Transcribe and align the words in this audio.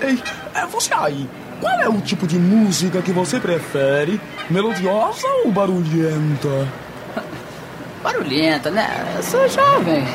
Ei, 0.00 0.22
é 0.54 0.66
você 0.66 0.94
aí. 0.94 1.28
Qual 1.60 1.72
é 1.80 1.88
o 1.88 2.00
tipo 2.00 2.26
de 2.26 2.38
música 2.38 3.02
que 3.02 3.12
você 3.12 3.38
prefere? 3.38 4.20
Melodiosa 4.48 5.26
ou 5.44 5.52
barulhenta? 5.52 6.66
Barulhenta, 8.02 8.70
né? 8.70 8.88
Eu 9.16 9.22
sou 9.22 9.46
jovem. 9.48 10.06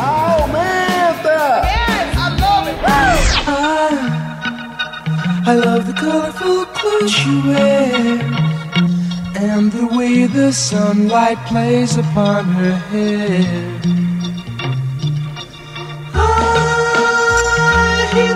Aumenta! 0.00 1.62
Yes, 1.64 2.16
I 2.16 2.30
love 2.40 2.68
it. 2.68 2.78
I 5.46 5.54
love 5.54 5.86
the 5.86 5.94
colorful 6.00 6.66
clothes 6.66 7.10
she 7.10 7.40
wears 7.46 8.20
and 9.36 9.70
the 9.72 9.86
way 9.96 10.26
the 10.26 10.52
sunlight 10.52 11.38
plays 11.46 11.96
upon 11.96 12.44
her 12.44 12.72
hair. 12.90 14.07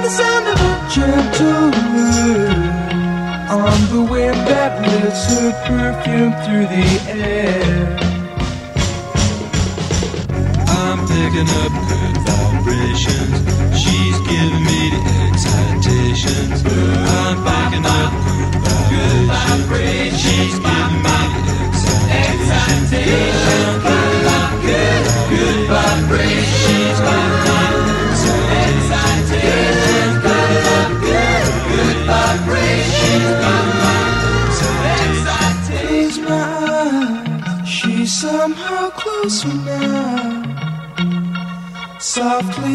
The 0.03 0.09
sound 0.09 0.49
of 0.49 0.59
a 0.59 0.75
gentle 0.91 1.71
word 1.95 2.73
on 3.55 3.79
the 3.95 4.03
wind 4.11 4.35
that 4.51 4.83
lifts 4.83 5.27
her 5.31 5.53
perfume 5.63 6.35
through 6.43 6.67
the 6.75 6.89
air. 7.07 7.87
I'm 10.67 11.07
picking 11.07 11.47
up 11.63 11.73
good 11.87 12.17
vibrations. 12.27 13.47
She's 13.79 14.19
giving 14.27 14.65
me 14.67 14.91
the 14.91 15.03
excitations. 15.31 16.67
I'm 16.67 17.39
picking 17.47 17.87
up 17.87 18.13
good 18.91 19.23
vibrations. 19.31 20.19
She's 20.19 20.59
giving 20.59 20.99
me 21.07 21.19
the 21.47 21.63
excitations. 22.27 22.91
Good, 23.07 23.39
good, 24.67 25.05
good 25.31 25.59
vibrations. 25.71 26.59
She's 26.67 26.99
giving 26.99 27.47
me 27.47 27.82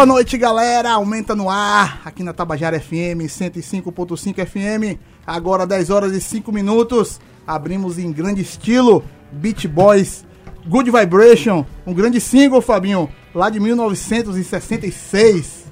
Boa 0.00 0.06
noite, 0.06 0.38
galera. 0.38 0.92
Aumenta 0.92 1.36
no 1.36 1.50
ar, 1.50 2.00
aqui 2.06 2.22
na 2.22 2.32
Tabajara 2.32 2.80
FM 2.80 3.28
105.5 3.28 4.46
FM. 4.46 4.98
Agora 5.26 5.66
10 5.66 5.90
horas 5.90 6.12
e 6.12 6.20
5 6.22 6.50
minutos. 6.50 7.20
Abrimos 7.46 7.98
em 7.98 8.10
grande 8.10 8.40
estilo 8.40 9.04
Beat 9.30 9.66
Boys 9.66 10.24
Good 10.66 10.90
Vibration, 10.90 11.66
um 11.86 11.92
grande 11.92 12.18
single, 12.18 12.62
Fabinho, 12.62 13.10
lá 13.34 13.50
de 13.50 13.60
1966. 13.60 15.66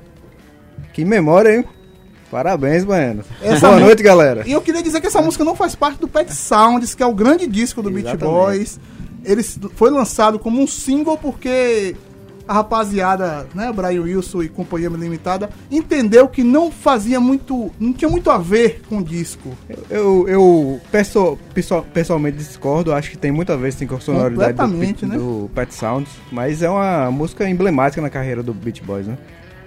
Que 0.93 1.06
memória, 1.06 1.56
hein? 1.56 1.65
Parabéns, 2.31 2.84
Baiano. 2.84 3.25
Essa 3.41 3.69
Boa 3.69 3.81
noite, 3.81 4.03
galera. 4.03 4.47
E 4.47 4.52
eu 4.52 4.61
queria 4.61 4.82
dizer 4.82 5.00
que 5.00 5.06
essa 5.06 5.23
música 5.23 5.43
não 5.43 5.56
faz 5.56 5.75
parte 5.75 6.00
do 6.00 6.06
Pet 6.06 6.31
Sounds, 6.35 6.94
que 6.94 7.02
é 7.02 7.06
o 7.06 7.14
grande 7.14 7.47
disco 7.47 7.82
do 7.82 7.91
Beat 7.91 8.05
Exatamente. 8.05 8.31
Boys. 8.31 8.79
Ele 9.25 9.43
foi 9.43 9.88
lançado 9.88 10.38
como 10.38 10.61
um 10.61 10.67
single 10.67 11.17
porque 11.17 11.97
a 12.49 12.55
rapaziada, 12.55 13.47
né, 13.55 13.71
Brian 13.73 14.00
Wilson 14.03 14.43
e 14.43 14.49
Companhia 14.49 14.89
Limitada, 14.89 15.50
entendeu 15.71 16.27
que 16.27 16.43
não 16.43 16.71
fazia 16.73 17.21
muito, 17.21 17.71
não 17.79 17.93
tinha 17.93 18.09
muito 18.11 18.31
a 18.31 18.39
ver 18.39 18.81
com 18.89 18.99
o 18.99 19.05
disco. 19.05 19.50
Eu, 19.91 20.27
eu 20.27 20.81
perso- 20.91 21.39
pessoal- 21.53 21.87
pessoalmente 21.93 22.39
discordo, 22.39 22.93
acho 22.95 23.11
que 23.11 23.19
tem 23.19 23.31
muito 23.31 23.53
a 23.53 23.56
ver 23.56 23.73
sim, 23.73 23.87
com 23.87 23.97
a 23.97 24.00
sonoridade 24.00 24.55
do, 24.55 24.67
né? 25.06 25.17
do 25.19 25.50
Pet 25.55 25.75
Sounds, 25.75 26.11
mas 26.33 26.62
é 26.62 26.71
uma 26.71 27.11
música 27.11 27.49
emblemática 27.49 28.00
na 28.00 28.09
carreira 28.11 28.43
do 28.43 28.55
Beach 28.55 28.83
Boys, 28.83 29.06
né? 29.06 29.19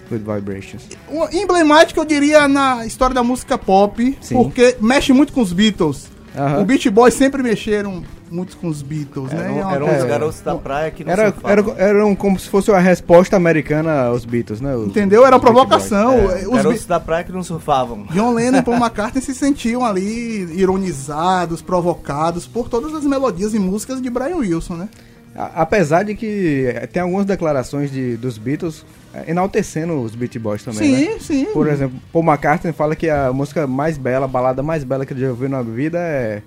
Good 0.09 0.25
Vibrations. 0.25 0.87
Emblemática, 1.31 1.99
eu 1.99 2.05
diria, 2.05 2.47
na 2.47 2.85
história 2.85 3.13
da 3.13 3.23
música 3.23 3.57
pop, 3.57 4.17
Sim. 4.19 4.35
porque 4.35 4.75
mexe 4.81 5.13
muito 5.13 5.31
com 5.31 5.41
os 5.41 5.53
Beatles. 5.53 6.09
Aham. 6.35 6.61
O 6.61 6.65
Beat 6.65 6.87
Boys 6.89 7.13
sempre 7.13 7.43
mexeram 7.43 8.03
muito 8.29 8.55
com 8.55 8.67
os 8.69 8.81
Beatles, 8.81 9.33
né? 9.33 9.43
Eram, 9.45 9.57
É 9.59 9.63
uma 9.65 9.75
eram 9.75 9.85
coisa- 9.87 10.03
os 10.03 10.09
garotos 10.09 10.39
da 10.39 10.55
praia 10.55 10.89
que 10.91 11.03
não 11.03 11.11
Era, 11.11 11.25
surfavam. 11.33 11.49
era, 11.75 11.81
eram 11.89 12.15
como 12.15 12.39
se 12.39 12.47
fosse 12.47 12.71
uma 12.71 12.79
resposta 12.79 13.35
americana 13.35 14.03
aos 14.05 14.23
Beatles, 14.23 14.61
né? 14.61 14.73
Os- 14.75 14.87
Entendeu? 14.87 15.25
Era 15.25 15.35
Beach 15.37 15.41
provocação. 15.41 16.13
É, 16.31 16.47
Os 16.47 16.53
garotos 16.55 16.85
da 16.85 16.99
praia 17.01 17.23
que 17.25 17.31
não 17.33 17.43
surfavam. 17.43 18.05
John 18.11 18.33
Lennon 18.33 18.59
e 18.59 18.61
Paul 18.61 18.77
McCartney 18.79 19.21
se 19.21 19.35
sentiam 19.35 19.83
ali 19.85 20.47
ironizados, 20.57 21.61
provocados 21.61 22.47
por 22.47 22.69
todas 22.69 22.93
as 22.95 23.03
melodias 23.03 23.53
e 23.53 23.59
músicas 23.59 24.01
de 24.01 24.09
Brian 24.09 24.37
Wilson, 24.37 24.75
né? 24.75 24.89
A- 25.35 25.61
Apesar 25.61 26.03
de 26.03 26.13
que 26.15 26.65
eh, 26.75 26.87
tem 26.87 27.01
algumas 27.01 27.25
declarações 27.25 27.91
de, 27.91 28.17
dos 28.17 28.37
Beatles 28.37 28.85
eh, 29.13 29.25
enaltecendo 29.31 30.01
os 30.01 30.13
Beat 30.15 30.37
Boys 30.37 30.63
também, 30.63 30.79
sim, 30.95 31.05
né? 31.09 31.17
sim. 31.19 31.45
Por 31.53 31.67
exemplo, 31.67 31.97
Paul 32.11 32.25
McCartney 32.25 32.73
fala 32.73 32.95
que 32.95 33.09
a 33.09 33.31
música 33.31 33.65
mais 33.65 33.97
bela, 33.97 34.25
a 34.25 34.27
balada 34.27 34.61
mais 34.61 34.83
bela 34.83 35.05
que 35.05 35.13
ele 35.13 35.21
já 35.21 35.29
ouviu 35.29 35.47
na 35.49 35.61
vida 35.61 35.97
é 35.99 36.41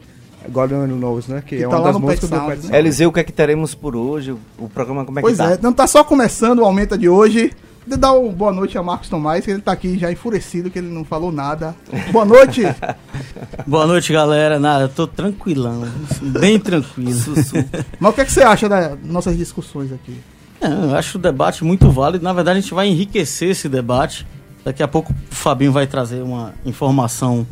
God 0.50 0.72
Only 0.72 0.92
Knows, 0.92 1.28
né? 1.28 1.42
Que, 1.46 1.56
Que 1.56 1.64
é 1.64 1.68
tá 1.68 1.76
uma 1.78 1.84
das 1.92 1.96
músicas 2.00 2.28
Pet 2.28 2.40
do 2.42 2.46
Pet 2.46 2.66
né? 2.66 2.78
Eliseu, 2.78 3.08
o 3.08 3.12
que 3.12 3.20
é 3.20 3.24
que 3.24 3.32
teremos 3.32 3.74
por 3.74 3.96
hoje? 3.96 4.36
O, 4.58 4.68
programa 4.68 5.02
como 5.04 5.18
é 5.18 5.22
que 5.22 5.26
Pois 5.28 5.38
tá? 5.38 5.52
é, 5.52 5.58
não 5.62 5.72
tá 5.72 5.86
só 5.86 6.04
começando 6.04 6.58
o 6.58 6.64
Aumenta 6.66 6.98
de 6.98 7.08
hoje. 7.08 7.52
De 7.86 7.96
dar 7.96 8.12
uma 8.14 8.32
boa 8.32 8.50
noite 8.50 8.78
a 8.78 8.82
Marcos 8.82 9.08
Tomás, 9.08 9.44
que 9.44 9.50
ele 9.50 9.60
tá 9.60 9.72
aqui 9.72 9.98
já 9.98 10.10
enfurecido, 10.10 10.70
que 10.70 10.78
ele 10.78 10.88
não 10.88 11.04
falou 11.04 11.30
nada. 11.30 11.76
Boa 12.10 12.24
noite! 12.24 12.62
Boa 13.66 13.86
noite, 13.86 14.12
galera. 14.12 14.58
Nada, 14.58 14.84
eu 14.84 14.88
tô 14.88 15.06
tranquilão, 15.06 15.86
bem 16.20 16.58
tranquilo. 16.58 17.20
Mas 18.00 18.12
o 18.12 18.14
que, 18.14 18.20
é 18.20 18.24
que 18.24 18.32
você 18.32 18.42
acha 18.42 18.68
das 18.68 18.98
nossas 19.04 19.36
discussões 19.36 19.92
aqui? 19.92 20.18
É, 20.60 20.66
eu 20.66 20.94
acho 20.96 21.18
o 21.18 21.20
debate 21.20 21.64
muito 21.64 21.90
válido. 21.90 22.24
Na 22.24 22.32
verdade, 22.32 22.58
a 22.58 22.60
gente 22.60 22.72
vai 22.72 22.88
enriquecer 22.88 23.50
esse 23.50 23.68
debate. 23.68 24.26
Daqui 24.64 24.82
a 24.82 24.88
pouco 24.88 25.12
o 25.12 25.34
Fabinho 25.34 25.72
vai 25.72 25.86
trazer 25.86 26.22
uma 26.22 26.54
informação. 26.64 27.46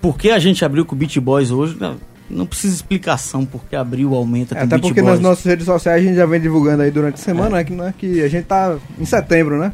Por 0.00 0.16
que 0.16 0.30
a 0.30 0.38
gente 0.38 0.64
abriu 0.64 0.84
com 0.84 0.94
o 0.94 0.98
Beat 0.98 1.18
Boys 1.18 1.50
hoje? 1.50 1.76
Não, 1.80 1.96
não 2.28 2.46
precisa 2.46 2.74
explicação 2.74 3.44
por 3.44 3.64
que 3.64 3.76
abriu 3.76 4.14
aumenta 4.14 4.56
É, 4.56 4.62
até 4.62 4.78
porque 4.78 5.00
Boys. 5.00 5.14
nas 5.14 5.20
nossas 5.20 5.44
redes 5.44 5.66
sociais 5.66 6.02
a 6.02 6.04
gente 6.04 6.16
já 6.16 6.26
vem 6.26 6.40
divulgando 6.40 6.82
aí 6.82 6.90
durante 6.90 7.14
a 7.14 7.18
semana 7.18 7.56
né, 7.56 7.64
que, 7.64 7.72
né, 7.72 7.94
que 7.96 8.22
a 8.22 8.28
gente 8.28 8.44
tá 8.44 8.78
em 8.98 9.04
setembro, 9.04 9.58
né? 9.58 9.72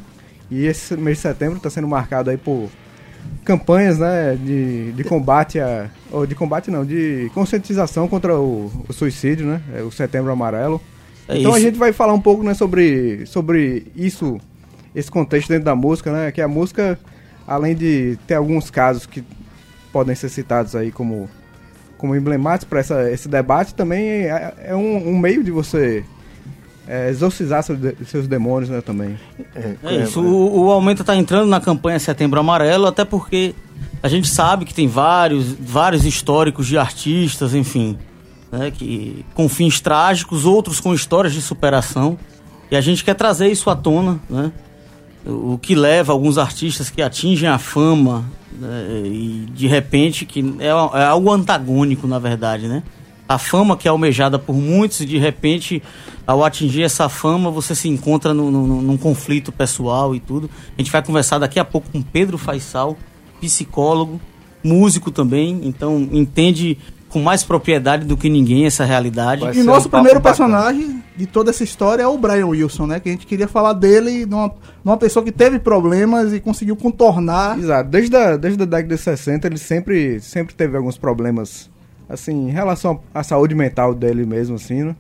E 0.51 0.67
esse 0.67 0.97
mês 0.97 1.19
de 1.19 1.23
setembro 1.23 1.61
tá 1.61 1.71
sendo 1.71 1.87
marcado 1.87 2.29
aí 2.29 2.37
por 2.37 2.69
campanhas, 3.45 3.99
né, 3.99 4.37
de, 4.37 4.93
de 4.93 5.05
combate 5.05 5.61
a... 5.61 5.89
Ou 6.11 6.27
de 6.27 6.35
combate 6.35 6.71
não, 6.71 6.85
de 6.85 7.31
conscientização 7.33 8.09
contra 8.09 8.37
o, 8.37 8.71
o 8.89 8.93
suicídio, 8.93 9.47
né? 9.47 9.63
É 9.73 9.83
o 9.83 9.93
setembro 9.93 10.33
amarelo. 10.33 10.81
É 11.29 11.39
então 11.39 11.55
a 11.55 11.59
isso. 11.59 11.67
gente 11.67 11.79
vai 11.79 11.93
falar 11.93 12.13
um 12.13 12.21
pouco, 12.21 12.43
né, 12.43 12.53
sobre, 12.53 13.25
sobre 13.27 13.87
isso, 13.95 14.41
esse 14.93 15.09
contexto 15.09 15.49
dentro 15.49 15.67
da 15.67 15.77
música, 15.77 16.11
né? 16.13 16.33
Que 16.33 16.41
a 16.43 16.49
música, 16.49 16.99
além 17.47 17.77
de 17.77 18.19
ter 18.27 18.35
alguns 18.35 18.71
casos 18.71 19.07
que 19.07 19.23
podem 19.93 20.17
ser 20.17 20.29
citados 20.29 20.75
aí 20.75 20.91
como 20.91 21.29
como 22.01 22.17
emblemáticos 22.17 22.69
para 22.85 23.11
esse 23.13 23.29
debate, 23.29 23.75
também 23.75 24.03
é, 24.25 24.55
é 24.65 24.75
um, 24.75 25.11
um 25.11 25.19
meio 25.19 25.45
de 25.45 25.51
você 25.51 26.03
é, 26.89 27.11
exorcizar 27.11 27.63
seus, 27.63 27.79
de- 27.79 27.95
seus 28.07 28.27
demônios, 28.27 28.71
né, 28.71 28.81
também. 28.81 29.19
É 29.85 29.97
isso, 30.03 30.21
o, 30.21 30.65
o 30.67 30.71
Aumenta 30.71 31.03
está 31.03 31.15
entrando 31.15 31.49
na 31.49 31.61
campanha 31.61 31.99
Setembro 31.99 32.41
Amarelo, 32.41 32.87
até 32.87 33.05
porque 33.05 33.55
a 34.03 34.09
gente 34.09 34.29
sabe 34.29 34.65
que 34.65 34.73
tem 34.73 34.89
vários, 34.89 35.53
vários 35.53 36.05
históricos 36.07 36.67
de 36.67 36.79
artistas, 36.79 37.55
enfim, 37.55 37.99
né, 38.51 38.71
que, 38.71 39.25
com 39.35 39.49
fins 39.49 39.79
trágicos, 39.81 40.47
outros 40.47 40.81
com 40.81 40.95
histórias 40.95 41.35
de 41.35 41.43
superação. 41.43 42.19
E 42.71 42.77
a 42.77 42.81
gente 42.81 43.05
quer 43.05 43.15
trazer 43.15 43.49
isso 43.49 43.69
à 43.69 43.77
tona, 43.77 44.19
né? 44.31 44.51
O 45.27 45.59
que 45.59 45.75
leva 45.75 46.13
alguns 46.13 46.39
artistas 46.39 46.89
que 46.89 47.03
atingem 47.03 47.49
a 47.49 47.59
fama 47.59 48.25
né, 48.59 49.03
e 49.05 49.47
de 49.55 49.67
repente 49.67 50.25
que 50.25 50.43
é, 50.59 50.69
é 50.69 51.05
algo 51.05 51.31
antagônico, 51.31 52.07
na 52.07 52.19
verdade, 52.19 52.67
né? 52.69 52.83
A 53.29 53.39
fama 53.39 53.77
que 53.77 53.87
é 53.87 53.91
almejada 53.91 54.39
por 54.39 54.55
muitos 54.57 55.01
e 55.03 55.07
de 55.07 55.19
repente, 55.19 55.83
ao 56.27 56.43
atingir 56.45 56.83
essa 56.83 57.09
fama, 57.09 57.51
você 57.51 57.75
se 57.75 57.89
encontra 57.89 58.35
no, 58.35 58.51
no- 58.51 58.83
num 58.83 58.97
conflito 58.97 59.53
pessoal 59.53 60.15
e 60.17 60.21
tudo. 60.21 60.51
A 60.77 60.81
gente 60.81 60.91
vai 60.91 61.03
conversar 61.03 61.39
daqui 61.39 61.61
a 61.61 61.65
pouco 61.65 61.89
com 61.93 62.03
Pedro 62.03 62.37
Faisal, 62.39 62.97
psicólogo, 63.41 64.21
músico 64.65 65.11
também, 65.11 65.61
então 65.65 66.09
entende 66.13 66.77
com 67.09 67.21
mais 67.21 67.43
propriedade 67.45 68.05
do 68.05 68.17
que 68.17 68.29
ninguém 68.29 68.67
essa 68.67 68.85
realidade. 68.85 69.43
Vai 69.43 69.55
E 69.55 69.63
nosso 69.63 69.89
um 69.89 69.91
primeiro 69.91 70.21
bacana. 70.21 70.49
personagem 70.49 71.03
de 71.21 71.27
toda 71.27 71.51
essa 71.51 71.63
história 71.63 72.03
é 72.03 72.07
o 72.07 72.17
Brian 72.17 72.47
Wilson, 72.47 72.87
né? 72.87 72.99
Que 72.99 73.09
a 73.11 73.13
gente 73.13 73.27
queria 73.27 73.47
falar 73.47 73.75
dele, 73.75 74.25
de 74.25 74.35
uma, 74.35 74.97
pessoa 74.97 75.23
que 75.25 75.31
teve 75.31 75.59
problemas 75.59 76.33
e 76.33 76.41
conseguiu 76.41 76.75
contornar. 76.77 77.59
Exato. 77.59 77.91
Desde 77.91 78.17
a, 78.17 78.37
desde 78.37 78.63
a 78.63 78.67
década 78.67 78.95
de 78.95 79.01
60, 79.01 79.47
ele 79.47 79.59
sempre, 79.59 80.19
sempre 80.21 80.55
teve 80.55 80.77
alguns 80.77 80.97
problemas, 80.97 81.69
assim, 82.09 82.49
em 82.49 82.51
relação 82.51 83.01
à 83.15 83.23
saúde 83.23 83.55
mental 83.55 83.95
dele 83.95 84.25
mesmo, 84.25 84.57
assim, 84.57 84.83
né? 84.85 84.97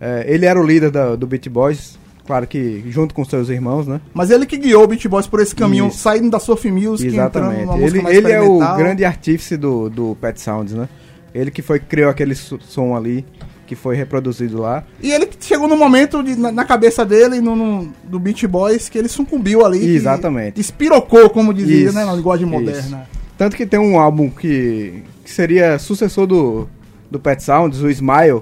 É, 0.00 0.24
ele 0.26 0.46
era 0.46 0.58
o 0.58 0.66
líder 0.66 0.90
da- 0.90 1.14
do 1.14 1.26
Beat 1.26 1.46
Boys, 1.50 1.98
claro 2.26 2.46
que 2.46 2.82
junto 2.88 3.14
com 3.14 3.22
seus 3.22 3.50
irmãos, 3.50 3.86
né? 3.86 4.00
Mas 4.14 4.30
ele 4.30 4.46
que 4.46 4.56
guiou 4.56 4.84
o 4.84 4.86
Beat 4.86 5.06
Boys 5.08 5.26
por 5.26 5.40
esse 5.40 5.54
caminho, 5.54 5.88
Isso. 5.88 5.98
saindo 5.98 6.30
da 6.30 6.38
Soft 6.40 6.64
Music, 6.64 7.08
entrando 7.14 7.52
Exatamente. 7.52 7.66
música 7.80 8.08
Ele, 8.10 8.16
ele 8.16 8.32
é 8.32 8.40
o 8.40 8.58
grande 8.76 9.04
artífice 9.04 9.58
do, 9.58 9.90
do 9.90 10.16
Pet 10.20 10.40
Sounds, 10.40 10.72
né? 10.72 10.88
Ele 11.34 11.50
que 11.50 11.60
foi 11.60 11.78
que 11.78 11.84
criou 11.86 12.08
aquele 12.10 12.34
so- 12.34 12.58
som 12.62 12.96
ali, 12.96 13.26
que 13.70 13.76
foi 13.76 13.94
reproduzido 13.94 14.60
lá. 14.60 14.82
E 15.00 15.12
ele 15.12 15.28
chegou 15.38 15.68
no 15.68 15.76
momento 15.76 16.24
de, 16.24 16.34
na, 16.34 16.50
na 16.50 16.64
cabeça 16.64 17.04
dele, 17.06 17.40
no, 17.40 17.54
no- 17.54 17.92
do 18.02 18.18
Beat 18.18 18.44
Boys, 18.48 18.88
que 18.88 18.98
ele 18.98 19.06
sucumbiu 19.06 19.64
ali. 19.64 19.94
Exatamente. 19.94 20.60
Espirocou, 20.60 21.30
como 21.30 21.54
dizia, 21.54 21.86
Isso, 21.86 21.94
né? 21.94 22.04
Na 22.04 22.12
linguagem 22.14 22.48
isso. 22.48 22.52
moderna. 22.58 23.06
Tanto 23.38 23.54
que 23.54 23.64
tem 23.64 23.78
um 23.78 23.96
álbum 24.00 24.28
que, 24.28 25.04
que 25.24 25.30
seria 25.30 25.78
sucessor 25.78 26.26
do, 26.26 26.68
do 27.08 27.20
Pet 27.20 27.40
Sounds, 27.44 27.80
o 27.80 27.88
Smile, 27.88 28.40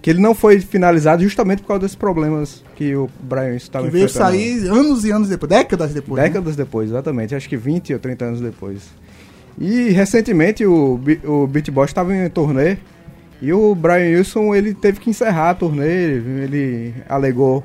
que 0.00 0.10
ele 0.10 0.20
não 0.20 0.32
foi 0.32 0.60
finalizado 0.60 1.24
justamente 1.24 1.60
por 1.62 1.66
causa 1.66 1.80
desses 1.80 1.96
problemas 1.96 2.62
que 2.76 2.94
o 2.94 3.10
Brian 3.20 3.56
estava 3.56 3.84
Que 3.86 3.90
veio 3.90 4.04
enfrentando. 4.04 4.30
sair 4.32 4.68
anos 4.68 5.04
e 5.04 5.10
anos 5.10 5.28
depois, 5.28 5.50
décadas 5.50 5.92
depois. 5.92 6.22
né? 6.22 6.28
Décadas 6.28 6.54
depois, 6.54 6.88
exatamente. 6.88 7.34
Acho 7.34 7.48
que 7.48 7.56
20 7.56 7.94
ou 7.94 7.98
30 7.98 8.24
anos 8.26 8.40
depois. 8.40 8.78
E 9.58 9.90
recentemente 9.90 10.64
o, 10.64 11.00
o 11.24 11.46
Beat 11.48 11.68
Boys 11.70 11.90
estava 11.90 12.14
em 12.16 12.30
turnê 12.30 12.76
e 13.42 13.52
o 13.52 13.74
Brian 13.74 14.16
Wilson 14.16 14.54
ele 14.54 14.72
teve 14.72 15.00
que 15.00 15.10
encerrar 15.10 15.50
a 15.50 15.54
turnê. 15.54 16.12
Ele 16.44 16.94
alegou 17.08 17.64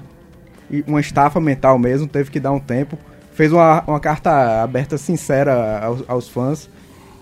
uma 0.88 1.00
estafa 1.00 1.40
mental 1.40 1.78
mesmo, 1.78 2.08
teve 2.08 2.32
que 2.32 2.40
dar 2.40 2.52
um 2.52 2.60
tempo. 2.60 2.98
Fez 3.36 3.54
uma, 3.54 3.84
uma 3.86 4.00
carta 4.00 4.64
aberta 4.64 4.98
sincera 4.98 5.80
aos, 5.86 6.04
aos 6.10 6.28
fãs, 6.28 6.68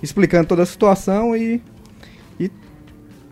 explicando 0.02 0.48
toda 0.48 0.64
a 0.64 0.66
situação 0.66 1.36
e, 1.36 1.62
e 2.40 2.50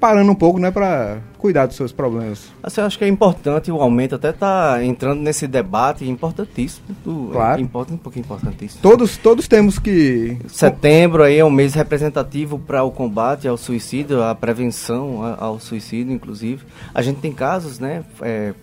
parando 0.04 0.30
um 0.30 0.36
pouco, 0.36 0.60
né, 0.60 0.70
para 0.70 1.20
cuidar 1.38 1.66
dos 1.66 1.78
seus 1.78 1.94
problemas. 1.94 2.52
Assim, 2.62 2.82
eu 2.82 2.88
acho 2.88 2.98
que 2.98 3.06
é 3.06 3.08
importante, 3.08 3.72
o 3.72 3.82
aumento 3.82 4.16
até 4.16 4.34
tá 4.34 4.84
entrando 4.84 5.22
nesse 5.22 5.48
debate 5.48 6.04
importantíssimo. 6.06 6.86
Do, 7.06 7.30
Claro. 7.32 7.58
É, 7.62 7.64
importa, 7.64 7.94
um 7.94 7.98
pouquinho 7.98 8.24
importantíssimo. 8.26 8.82
Todos, 8.82 9.16
todos 9.16 9.48
temos 9.48 9.80
que 9.80 10.38
Setembro 10.50 11.24
aí 11.24 11.38
é 11.38 11.46
um 11.46 11.50
mês 11.50 11.74
representativo 11.74 12.60
para 12.60 12.84
o 12.84 12.92
combate 12.92 13.48
ao 13.48 13.56
suicídio, 13.56 14.22
a 14.22 14.36
prevenção 14.36 15.22
ao 15.40 15.58
suicídio, 15.58 16.12
inclusive. 16.14 16.64
A 16.94 17.02
gente 17.02 17.22
tem 17.22 17.32
casos, 17.32 17.80
né, 17.80 18.04
é, 18.22 18.54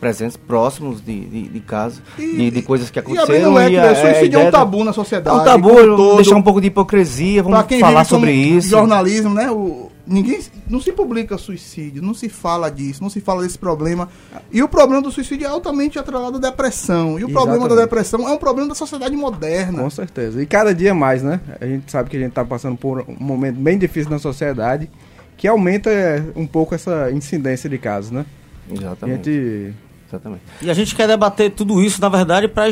presentes, 0.00 0.34
próximos 0.38 1.04
de, 1.04 1.20
de, 1.26 1.42
de 1.48 1.60
casos, 1.60 2.00
de, 2.16 2.50
de 2.50 2.62
coisas 2.62 2.88
que 2.88 2.98
E 2.98 3.00
aconteceram. 3.00 3.50
o 3.50 3.54
leque, 3.54 3.76
a- 3.76 3.82
né? 3.82 3.88
a 3.90 3.94
suicídio 3.96 4.38
é 4.38 4.42
um 4.42 4.44
da- 4.46 4.50
tabu 4.52 4.82
na 4.82 4.92
É 4.92 4.94
sociedade. 4.94 5.36
um 5.38 5.44
tabu, 5.44 6.16
deixar 6.16 6.36
um 6.36 6.42
pouco 6.42 6.58
de 6.58 6.68
hipocrisia, 6.68 7.42
vamos 7.42 7.66
falar 7.78 8.04
sobre 8.04 8.32
isso. 8.32 8.70
jornalismo, 8.70 9.34
né? 9.34 9.50
O, 9.50 9.89
ninguém 10.06 10.40
não 10.68 10.80
se 10.80 10.92
publica 10.92 11.36
suicídio, 11.38 12.02
não 12.02 12.14
se 12.14 12.28
fala 12.28 12.70
disso, 12.70 13.02
não 13.02 13.10
se 13.10 13.20
fala 13.20 13.42
desse 13.42 13.58
problema. 13.58 14.08
E 14.52 14.62
o 14.62 14.68
problema 14.68 15.02
do 15.02 15.10
suicídio 15.10 15.46
é 15.46 15.50
altamente 15.50 15.98
atrelado 15.98 16.36
à 16.36 16.40
depressão. 16.40 17.18
E 17.18 17.24
o 17.24 17.28
problema 17.28 17.60
da 17.60 17.74
Exatamente. 17.74 17.84
depressão 17.84 18.28
é 18.28 18.32
um 18.32 18.38
problema 18.38 18.68
da 18.68 18.74
sociedade 18.74 19.14
moderna. 19.16 19.82
Com 19.82 19.90
certeza. 19.90 20.42
E 20.42 20.46
cada 20.46 20.74
dia 20.74 20.94
mais, 20.94 21.22
né? 21.22 21.40
A 21.60 21.66
gente 21.66 21.90
sabe 21.90 22.10
que 22.10 22.16
a 22.16 22.20
gente 22.20 22.32
tá 22.32 22.44
passando 22.44 22.76
por 22.76 23.04
um 23.08 23.16
momento 23.18 23.58
bem 23.58 23.78
difícil 23.78 24.10
na 24.10 24.18
sociedade, 24.18 24.90
que 25.36 25.48
aumenta 25.48 25.90
é, 25.90 26.22
um 26.36 26.46
pouco 26.46 26.74
essa 26.74 27.10
incidência 27.10 27.68
de 27.68 27.78
casos, 27.78 28.10
né? 28.10 28.26
A 28.68 28.74
Exatamente. 28.74 29.32
gente... 29.32 29.74
exatamente. 30.08 30.42
E 30.62 30.70
a 30.70 30.74
gente 30.74 30.94
quer 30.94 31.08
debater 31.08 31.50
tudo 31.50 31.82
isso, 31.82 32.00
na 32.00 32.08
verdade, 32.08 32.46
para 32.46 32.70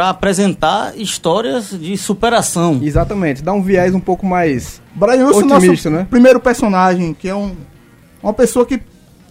apresentar 0.00 0.96
histórias 0.96 1.70
de 1.70 1.96
superação. 1.96 2.80
Exatamente, 2.82 3.42
dá 3.42 3.52
um 3.52 3.62
viés 3.62 3.94
um 3.94 4.00
pouco 4.00 4.26
mais... 4.26 4.80
Brian 4.94 5.26
Wilson, 5.26 5.38
Otimista, 5.40 5.90
nosso 5.90 5.90
né? 5.90 6.06
primeiro 6.08 6.40
personagem, 6.40 7.12
que 7.14 7.28
é 7.28 7.34
um, 7.34 7.54
uma 8.22 8.32
pessoa 8.32 8.64
que 8.64 8.80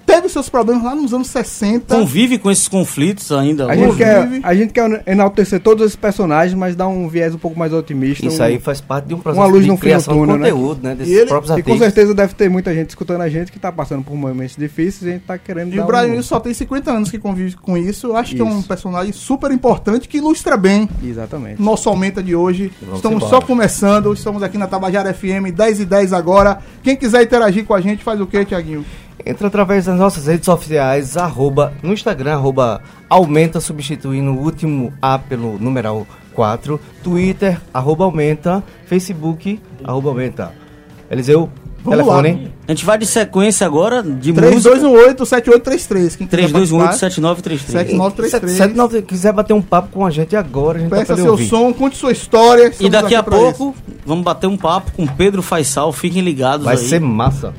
teve 0.05 0.29
seus 0.29 0.49
problemas 0.49 0.83
lá 0.83 0.95
nos 0.95 1.13
anos 1.13 1.27
60. 1.27 1.95
Convive 1.95 2.37
com 2.37 2.49
esses 2.51 2.67
conflitos 2.67 3.31
ainda. 3.31 3.67
A 3.69 3.75
gente, 3.75 3.95
quer, 3.95 4.27
a 4.43 4.53
gente 4.55 4.73
quer 4.73 5.03
enaltecer 5.07 5.59
todos 5.59 5.83
esses 5.85 5.95
personagens, 5.95 6.57
mas 6.57 6.75
dá 6.75 6.87
um 6.87 7.07
viés 7.07 7.33
um 7.35 7.37
pouco 7.37 7.57
mais 7.57 7.73
otimista. 7.73 8.25
Isso 8.25 8.41
um- 8.41 8.45
aí 8.45 8.59
faz 8.59 8.79
parte 8.81 9.05
de 9.07 9.13
um 9.13 9.19
processo 9.19 9.47
luz 9.47 9.63
de 9.63 9.69
no 9.71 9.77
criação 9.77 10.13
túnel, 10.15 10.37
né? 10.37 10.49
conteúdo, 10.49 10.79
né? 10.83 10.95
desses 10.95 11.13
E 11.13 11.17
ele- 11.17 11.27
próprios 11.27 11.57
E 11.57 11.63
com 11.63 11.77
certeza 11.77 12.13
deve 12.13 12.33
ter 12.33 12.49
muita 12.49 12.73
gente 12.73 12.89
escutando 12.89 13.21
a 13.21 13.29
gente 13.29 13.51
que 13.51 13.59
tá 13.59 13.71
passando 13.71 14.03
por 14.03 14.15
momentos 14.15 14.55
difíceis 14.55 15.03
e 15.03 15.09
a 15.09 15.13
gente 15.13 15.23
tá 15.23 15.37
querendo 15.37 15.73
E 15.73 15.77
dar 15.77 15.83
o 15.83 15.87
Brian 15.87 16.19
um... 16.19 16.23
Só 16.23 16.39
tem 16.39 16.53
50 16.53 16.91
anos 16.91 17.09
que 17.11 17.17
convive 17.19 17.55
com 17.57 17.77
isso. 17.77 18.07
Eu 18.07 18.17
acho 18.17 18.35
que 18.35 18.41
é 18.41 18.45
um 18.45 18.59
Isso. 18.59 18.67
personagem 18.67 19.11
super 19.13 19.51
importante 19.51 20.07
que 20.07 20.17
ilustra 20.17 20.55
bem 20.57 20.87
Exatamente. 21.03 21.61
nosso 21.61 21.89
aumenta 21.89 22.21
de 22.23 22.35
hoje. 22.35 22.71
Vamos 22.81 22.97
estamos 22.97 23.17
embora. 23.23 23.29
só 23.29 23.41
começando, 23.41 24.13
estamos 24.13 24.41
aqui 24.43 24.57
na 24.57 24.67
Tabajara 24.67 25.13
FM, 25.13 25.51
10 25.55 25.79
e 25.81 25.85
10 25.85 26.13
agora. 26.13 26.59
Quem 26.81 26.95
quiser 26.95 27.23
interagir 27.23 27.65
com 27.65 27.73
a 27.73 27.81
gente, 27.81 28.03
faz 28.03 28.19
o 28.19 28.27
quê, 28.27 28.43
Tiaguinho? 28.45 28.85
Entra 29.25 29.47
através 29.47 29.85
das 29.85 29.97
nossas 29.97 30.27
redes 30.27 30.45
sociais, 30.45 31.15
arroba, 31.15 31.73
no 31.81 31.93
Instagram, 31.93 32.33
arroba 32.33 32.81
aumenta, 33.09 33.59
substituindo 33.61 34.31
o 34.31 34.39
último 34.43 34.91
A 35.01 35.17
pelo 35.17 35.57
numeral 35.59 36.05
4, 36.33 36.79
Twitter, 37.03 37.59
arroba 37.73 38.03
aumenta, 38.05 38.63
Facebook, 38.85 39.59
arroba 39.83 40.09
aumenta. 40.09 40.51
Eliseu, 41.09 41.49
Vamos 41.83 41.99
telefone, 41.99 42.27
lá. 42.31 42.33
hein? 42.39 42.53
A 42.67 42.71
gente 42.71 42.85
vai 42.85 42.97
de 42.97 43.05
sequência 43.05 43.67
agora 43.67 44.01
de 44.01 44.31
música. 44.31 44.69
3218-7833. 44.71 46.17
Quem 46.17 46.27
quiser 46.27 46.47
3218-7933. 46.49 47.59
7933. 47.59 48.51
Se 48.51 48.67
não 48.67 48.89
quiser 49.01 49.33
bater 49.33 49.53
um 49.53 49.61
papo 49.61 49.89
com 49.91 50.05
a 50.05 50.09
gente 50.09 50.35
agora, 50.35 50.77
a 50.77 50.81
gente 50.81 50.89
tá 50.89 50.97
Peça 50.97 51.13
lhe 51.13 51.21
seu 51.21 51.31
ouvir. 51.31 51.47
som, 51.47 51.73
conte 51.73 51.97
sua 51.97 52.11
história. 52.11 52.71
E 52.79 52.89
daqui 52.89 53.07
aqui 53.07 53.15
a 53.15 53.23
pouco 53.23 53.75
vamos 54.05 54.23
bater 54.23 54.47
um 54.47 54.57
papo 54.57 54.91
com 54.93 55.05
Pedro 55.05 55.41
Faisal. 55.41 55.91
Fiquem 55.91 56.21
ligados 56.21 56.65
Vai 56.65 56.75
aí. 56.77 56.87
ser 56.87 56.99
massa. 57.01 57.53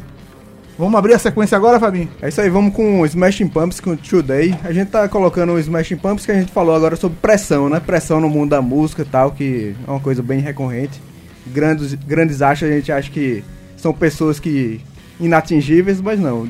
Vamos 0.76 0.98
abrir 0.98 1.14
a 1.14 1.18
sequência 1.18 1.56
agora, 1.56 1.78
Fabinho? 1.78 2.08
É 2.20 2.28
isso 2.28 2.40
aí, 2.40 2.50
vamos 2.50 2.74
com 2.74 3.00
o 3.00 3.06
Smashing 3.06 3.46
Pumps 3.46 3.78
com 3.78 3.94
Today. 3.94 4.58
A 4.64 4.72
gente 4.72 4.88
tá 4.90 5.08
colocando 5.08 5.52
o 5.52 5.58
Smashing 5.60 5.96
Pumps 5.96 6.26
que 6.26 6.32
a 6.32 6.34
gente 6.34 6.50
falou 6.50 6.74
agora 6.74 6.96
sobre 6.96 7.16
pressão, 7.22 7.68
né? 7.68 7.78
Pressão 7.78 8.20
no 8.20 8.28
mundo 8.28 8.50
da 8.50 8.60
música 8.60 9.02
e 9.02 9.04
tal, 9.04 9.30
que 9.30 9.74
é 9.86 9.90
uma 9.90 10.00
coisa 10.00 10.20
bem 10.20 10.40
recorrente. 10.40 11.00
Grandes, 11.46 11.94
grandes 11.94 12.42
acham, 12.42 12.68
a 12.68 12.72
gente 12.72 12.90
acha 12.90 13.08
que 13.08 13.44
são 13.76 13.92
pessoas 13.92 14.40
que 14.40 14.80
inatingíveis, 15.20 16.00
mas 16.00 16.18
não. 16.18 16.48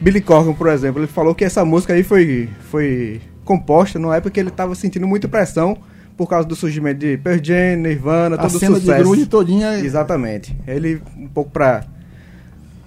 Billy 0.00 0.20
Corgan, 0.20 0.52
por 0.52 0.68
exemplo, 0.68 1.00
ele 1.00 1.08
falou 1.08 1.34
que 1.34 1.44
essa 1.44 1.64
música 1.64 1.94
aí 1.94 2.04
foi, 2.04 2.48
foi 2.70 3.20
composta 3.44 3.98
numa 3.98 4.14
época 4.14 4.30
que 4.30 4.38
ele 4.40 4.50
tava 4.50 4.76
sentindo 4.76 5.06
muita 5.08 5.26
pressão 5.26 5.76
por 6.16 6.28
causa 6.28 6.46
do 6.46 6.54
surgimento 6.54 7.00
de 7.00 7.16
Pearl 7.18 7.40
Jam, 7.42 7.76
Nirvana, 7.78 8.36
A 8.36 8.38
todo 8.38 8.54
o 8.54 8.58
cena 8.60 8.74
de 8.76 8.82
sucesso. 8.82 9.02
grunge 9.02 9.26
todinha. 9.26 9.80
Exatamente. 9.80 10.56
Ele, 10.64 11.02
um 11.18 11.26
pouco 11.26 11.50
pra 11.50 11.82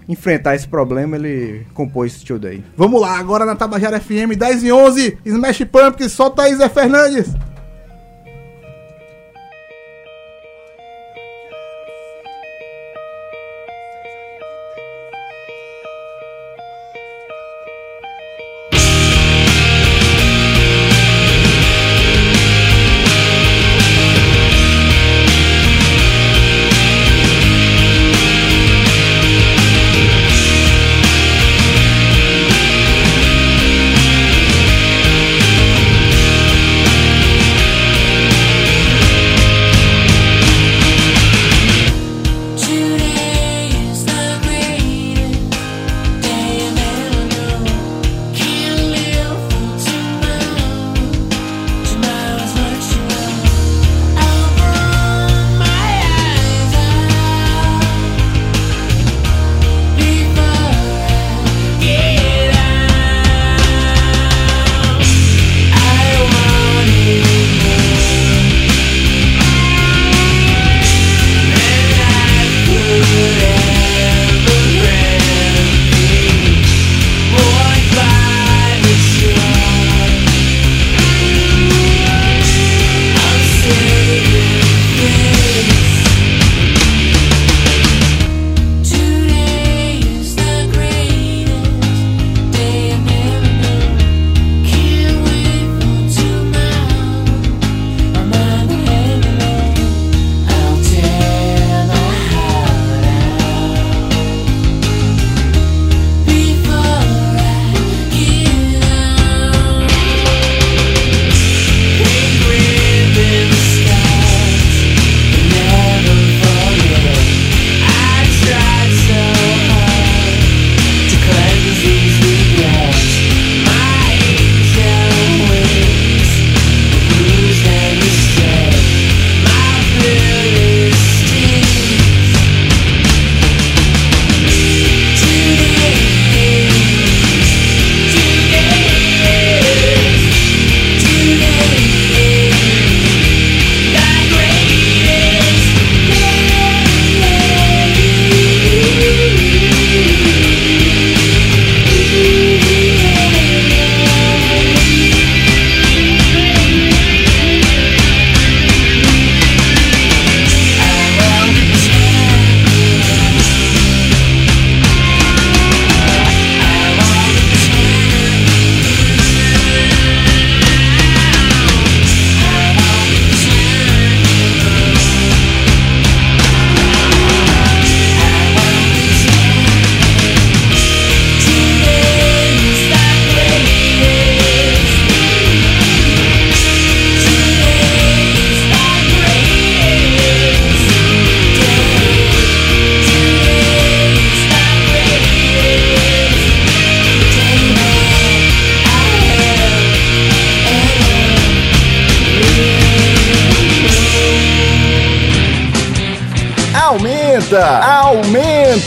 enfrentar 0.07 0.55
esse 0.55 0.67
problema, 0.67 1.15
ele 1.15 1.65
compôs 1.73 2.23
Today. 2.23 2.63
Vamos 2.75 3.01
lá, 3.01 3.17
agora 3.17 3.45
na 3.45 3.55
Tabajara 3.55 3.99
FM, 3.99 4.35
10 4.37 4.63
e 4.63 4.71
11, 4.71 5.17
Smash 5.25 5.63
Pumpkins, 5.65 6.11
solta 6.11 6.43
aí, 6.43 6.55
Zé 6.55 6.69
Fernandes. 6.69 7.33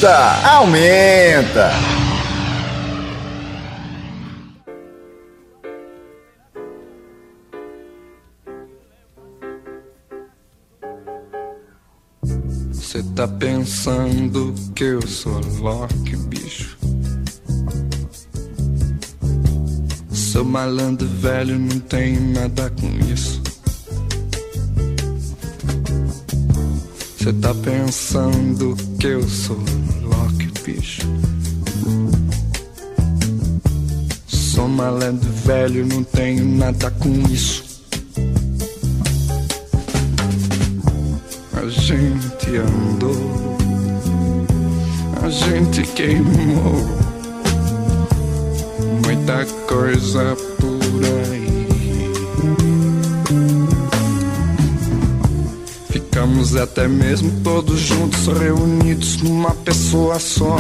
Aumenta, 0.07 0.49
aumenta. 0.49 1.71
Cê 12.73 13.03
tá 13.15 13.29
pensando 13.29 14.55
que 14.75 14.85
eu 14.85 15.07
sou 15.07 15.41
Loki, 15.61 16.17
bicho? 16.17 16.79
Sou 20.13 20.45
malandro 20.45 21.07
velho, 21.07 21.59
não 21.59 21.79
tenho 21.81 22.21
nada 22.33 22.71
com 22.71 23.13
isso. 23.13 23.41
Cê 27.19 27.33
tá 27.35 27.55
pensando 27.55 28.75
que 28.99 29.07
eu 29.07 29.29
sou 29.29 29.59
Bicho? 30.71 31.03
Sou 34.29 34.69
malandro 34.69 35.29
velho, 35.45 35.85
não 35.85 36.05
tenho 36.05 36.45
nada 36.45 36.91
com 36.93 37.09
isso. 37.29 37.65
A 41.55 41.69
gente 41.69 42.57
andou, 42.57 43.57
a 45.25 45.29
gente 45.29 45.83
queimou 45.83 46.87
muita 49.05 49.45
coisa 49.67 50.37
por 50.61 51.05
aí. 51.05 51.50
Ficamos 56.31 56.55
até 56.55 56.87
mesmo 56.87 57.33
todos 57.43 57.81
juntos, 57.81 58.29
reunidos 58.29 59.21
numa 59.21 59.51
pessoa 59.51 60.17
só. 60.21 60.57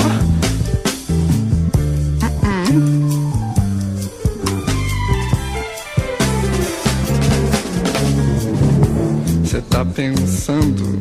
Você 9.45 9.61
tá 9.62 9.85
pensando 9.85 11.00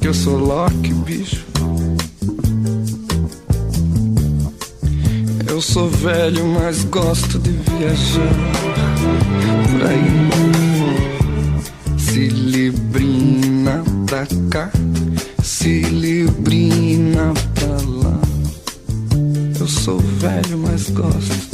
que 0.00 0.08
eu 0.08 0.14
sou 0.14 0.38
Loki, 0.38 0.94
bicho? 0.94 1.44
Eu 5.46 5.60
sou 5.60 5.90
velho, 5.90 6.46
mas 6.46 6.84
gosto 6.84 7.38
de 7.38 7.50
viajar 7.50 8.34
por 9.70 9.86
aí. 9.86 11.09
Pra 14.20 14.26
cá, 14.50 14.70
cilibrina 15.42 17.32
pra 17.54 17.68
lá. 17.86 18.20
Eu 19.58 19.66
sou 19.66 19.98
velho, 19.98 20.58
mas 20.58 20.90
gosto 20.90 21.49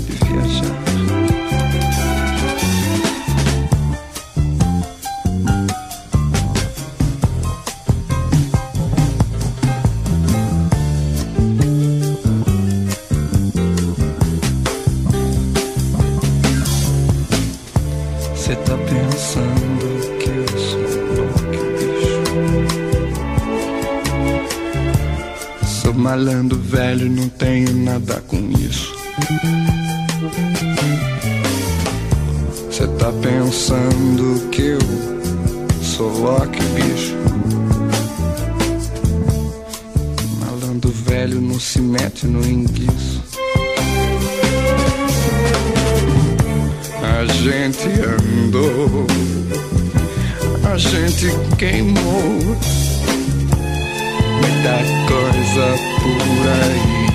coisa 55.06 55.66
por 56.02 56.48
aí. 56.48 57.06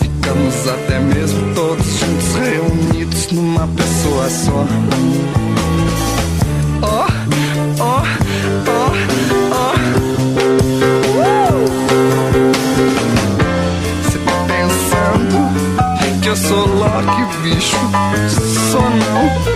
Ficamos 0.00 0.68
até 0.68 0.98
mesmo 1.00 1.54
todos 1.54 1.86
juntos 1.98 2.34
reunidos 2.36 3.30
numa 3.32 3.66
pessoa 3.68 4.30
só. 4.30 4.66
Oh, 6.82 7.06
oh, 7.80 8.02
oh, 8.66 8.92
oh. 9.52 9.74
Você 14.02 14.18
tá 14.18 14.36
pensando 14.46 15.36
que 16.20 16.28
eu 16.28 16.36
sou 16.36 16.66
Loki, 16.66 17.22
bicho? 17.42 17.76
Sou 18.70 18.82
não. 18.82 19.54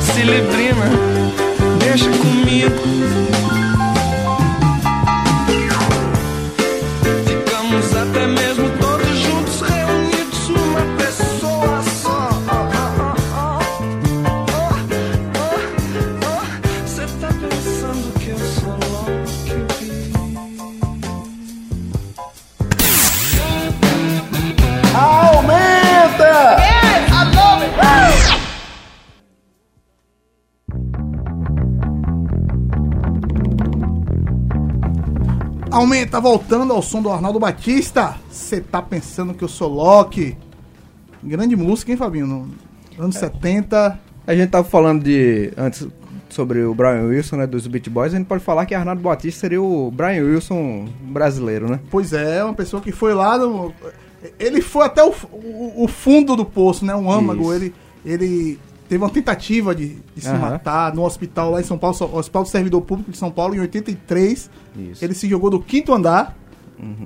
Cilibrina, 0.00 0.86
deixa 1.94 2.10
comigo. 2.18 3.63
Aumenta, 35.74 36.20
voltando 36.20 36.72
ao 36.72 36.80
som 36.82 37.02
do 37.02 37.10
Arnaldo 37.10 37.38
Batista. 37.40 38.16
Você 38.30 38.60
tá 38.60 38.80
pensando 38.80 39.34
que 39.34 39.42
eu 39.42 39.48
sou 39.48 39.68
Loki? 39.68 40.36
Grande 41.22 41.56
música, 41.56 41.90
hein, 41.90 41.96
Fabinho? 41.98 42.26
No 42.26 43.04
anos 43.04 43.16
70. 43.16 43.98
A 44.26 44.34
gente 44.34 44.50
tava 44.50 44.64
falando 44.68 45.02
de 45.02 45.52
antes 45.56 45.86
sobre 46.30 46.62
o 46.64 46.74
Brian 46.74 47.02
Wilson, 47.04 47.36
né, 47.36 47.46
dos 47.46 47.66
Beat 47.66 47.88
Boys, 47.88 48.12
a 48.14 48.16
gente 48.18 48.26
pode 48.26 48.42
falar 48.42 48.66
que 48.66 48.74
Arnaldo 48.74 49.00
Batista 49.02 49.40
seria 49.42 49.62
o 49.62 49.90
Brian 49.90 50.24
Wilson 50.24 50.88
brasileiro, 51.02 51.68
né? 51.70 51.78
Pois 51.90 52.12
é, 52.12 52.42
uma 52.42 52.54
pessoa 52.54 52.80
que 52.82 52.90
foi 52.90 53.14
lá 53.14 53.38
no. 53.38 53.72
Ele 54.38 54.60
foi 54.60 54.84
até 54.86 55.02
o, 55.04 55.10
o- 55.32 55.84
o 55.84 55.88
fundo 55.88 56.34
do 56.34 56.44
poço, 56.44 56.84
né? 56.84 56.94
Um 56.94 57.10
âmago. 57.10 57.42
Isso. 57.42 57.52
Ele, 57.52 57.74
ele 58.04 58.58
teve 58.88 59.02
uma 59.02 59.10
tentativa 59.10 59.74
de, 59.74 59.96
de 60.14 60.20
se 60.20 60.28
matar 60.38 60.94
no 60.94 61.02
hospital 61.04 61.50
lá 61.52 61.60
em 61.60 61.64
São 61.64 61.78
Paulo, 61.78 61.96
Hospital 62.16 62.42
do 62.42 62.48
Servidor 62.48 62.80
Público 62.82 63.10
de 63.10 63.16
São 63.18 63.30
Paulo, 63.30 63.54
em 63.54 63.60
83. 63.60 64.50
Isso. 64.76 65.04
Ele 65.04 65.14
se 65.14 65.28
jogou 65.28 65.50
do 65.50 65.60
quinto 65.60 65.92
andar 65.92 66.36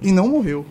e 0.02 0.10
não 0.12 0.28
morreu. 0.28 0.64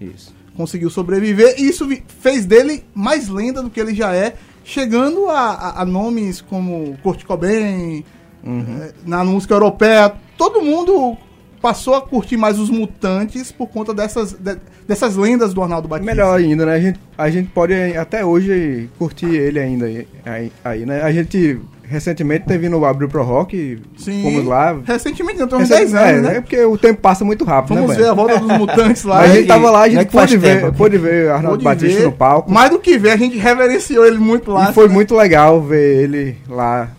Isso. 0.00 0.34
Conseguiu 0.56 0.90
sobreviver 0.90 1.54
e 1.58 1.68
isso 1.68 1.88
fez 2.20 2.44
dele 2.44 2.84
mais 2.94 3.28
lenda 3.28 3.62
do 3.62 3.70
que 3.70 3.80
ele 3.80 3.94
já 3.94 4.14
é, 4.14 4.34
chegando 4.64 5.28
a, 5.30 5.40
a- 5.52 5.82
a 5.82 5.84
nomes 5.86 6.40
como 6.40 6.96
Kurt 7.02 7.24
Cobain, 7.24 8.04
eh, 8.44 8.92
na 9.06 9.24
música 9.24 9.54
europeia. 9.54 10.12
Todo 10.36 10.60
mundo 10.62 11.16
passou 11.60 11.94
a 11.94 12.00
curtir 12.00 12.36
mais 12.36 12.58
os 12.58 12.70
mutantes 12.70 13.52
por 13.52 13.66
conta 13.68 13.92
dessas, 13.94 14.32
de- 14.32 14.56
dessas 14.88 15.16
lendas 15.16 15.52
do 15.54 15.62
Arnaldo 15.62 15.88
Batista. 15.88 16.10
Melhor 16.14 16.38
ainda, 16.38 16.64
né? 16.66 16.74
A 16.74 16.80
gente, 16.80 17.00
a 17.18 17.30
gente 17.30 17.48
pode 17.50 17.74
até 17.96 18.24
hoje 18.24 18.88
curtir 18.98 19.26
ele 19.34 19.58
ainda 19.58 19.86
aí, 20.24 20.52
aí, 20.64 20.86
né? 20.86 21.02
A 21.02 21.12
gente 21.12 21.58
recentemente 21.82 22.46
teve 22.46 22.68
no 22.68 22.84
Abril 22.84 23.08
Pro 23.08 23.24
Rock, 23.24 23.80
Sim. 23.98 24.22
fomos 24.22 24.44
lá. 24.44 24.78
Recentemente, 24.84 25.40
não, 25.40 25.48
tem 25.48 25.58
uns 25.58 25.68
Recente- 25.68 25.90
10 25.92 25.94
anos, 25.96 26.08
é, 26.28 26.30
né? 26.32 26.36
É 26.36 26.40
porque 26.40 26.64
o 26.64 26.78
tempo 26.78 27.00
passa 27.00 27.24
muito 27.24 27.44
rápido, 27.44 27.74
Vamos 27.74 27.90
né, 27.90 27.96
ver 27.96 28.00
velho? 28.02 28.12
a 28.12 28.14
volta 28.14 28.38
dos 28.38 28.56
mutantes 28.58 29.02
lá. 29.02 29.16
Mas 29.16 29.30
a 29.32 29.34
gente 29.34 29.48
tava 29.48 29.70
lá, 29.72 29.82
a 29.82 29.86
é 29.88 29.90
gente 29.90 30.12
faz 30.12 30.30
pôde 30.30 30.36
ver, 30.36 30.60
tempo? 30.62 30.76
pôde 30.78 30.98
ver 30.98 31.30
Arnaldo 31.30 31.48
pôde 31.58 31.64
Batista 31.64 31.98
ver. 31.98 32.04
no 32.04 32.12
palco. 32.12 32.48
Mais 32.52 32.70
do 32.70 32.78
que 32.78 32.96
ver, 32.96 33.10
a 33.10 33.16
gente 33.16 33.36
reverenciou 33.36 34.06
ele 34.06 34.18
muito 34.18 34.52
lá. 34.52 34.70
E 34.70 34.72
foi 34.72 34.88
muito 34.88 35.16
legal 35.16 35.60
ver 35.60 36.04
ele 36.04 36.36
lá. 36.48 36.90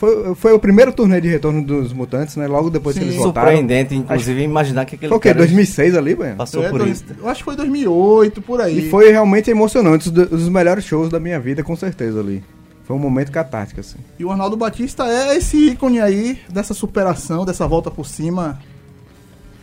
Foi, 0.00 0.34
foi 0.34 0.52
o 0.54 0.58
primeiro 0.58 0.90
turnê 0.94 1.20
de 1.20 1.28
retorno 1.28 1.62
dos 1.62 1.92
Mutantes, 1.92 2.34
né? 2.34 2.46
Logo 2.46 2.70
depois 2.70 2.96
que 2.96 3.02
Sim. 3.02 3.10
eles 3.10 3.20
voltaram. 3.20 3.48
Surpreendente, 3.48 3.94
inclusive, 3.94 4.42
imaginar 4.42 4.86
que 4.86 4.94
aquele 4.94 5.10
Foi 5.10 5.18
o 5.18 5.20
quê? 5.20 5.28
cara 5.28 5.40
2006 5.40 5.94
ali, 5.94 6.14
velho? 6.14 6.36
passou 6.36 6.64
É, 6.64 6.70
por 6.70 6.78
dois- 6.78 6.92
isso. 7.02 7.04
Eu 7.18 7.28
acho 7.28 7.40
que 7.40 7.44
foi 7.44 7.54
2008, 7.54 8.40
por 8.40 8.62
aí. 8.62 8.86
E 8.86 8.88
foi 8.88 9.10
realmente 9.10 9.50
emocionante, 9.50 10.08
um 10.08 10.12
dos, 10.12 10.28
dos 10.30 10.48
melhores 10.48 10.84
shows 10.86 11.10
da 11.10 11.20
minha 11.20 11.38
vida, 11.38 11.62
com 11.62 11.76
certeza 11.76 12.18
ali. 12.18 12.42
Foi 12.84 12.96
um 12.96 12.98
momento 12.98 13.30
catártico, 13.30 13.78
assim. 13.80 13.98
E 14.18 14.24
o 14.24 14.30
Arnaldo 14.30 14.56
Batista 14.56 15.04
é 15.06 15.36
esse 15.36 15.68
ícone 15.68 16.00
aí 16.00 16.40
dessa 16.48 16.72
superação, 16.72 17.44
dessa 17.44 17.68
volta 17.68 17.90
por 17.90 18.06
cima. 18.06 18.58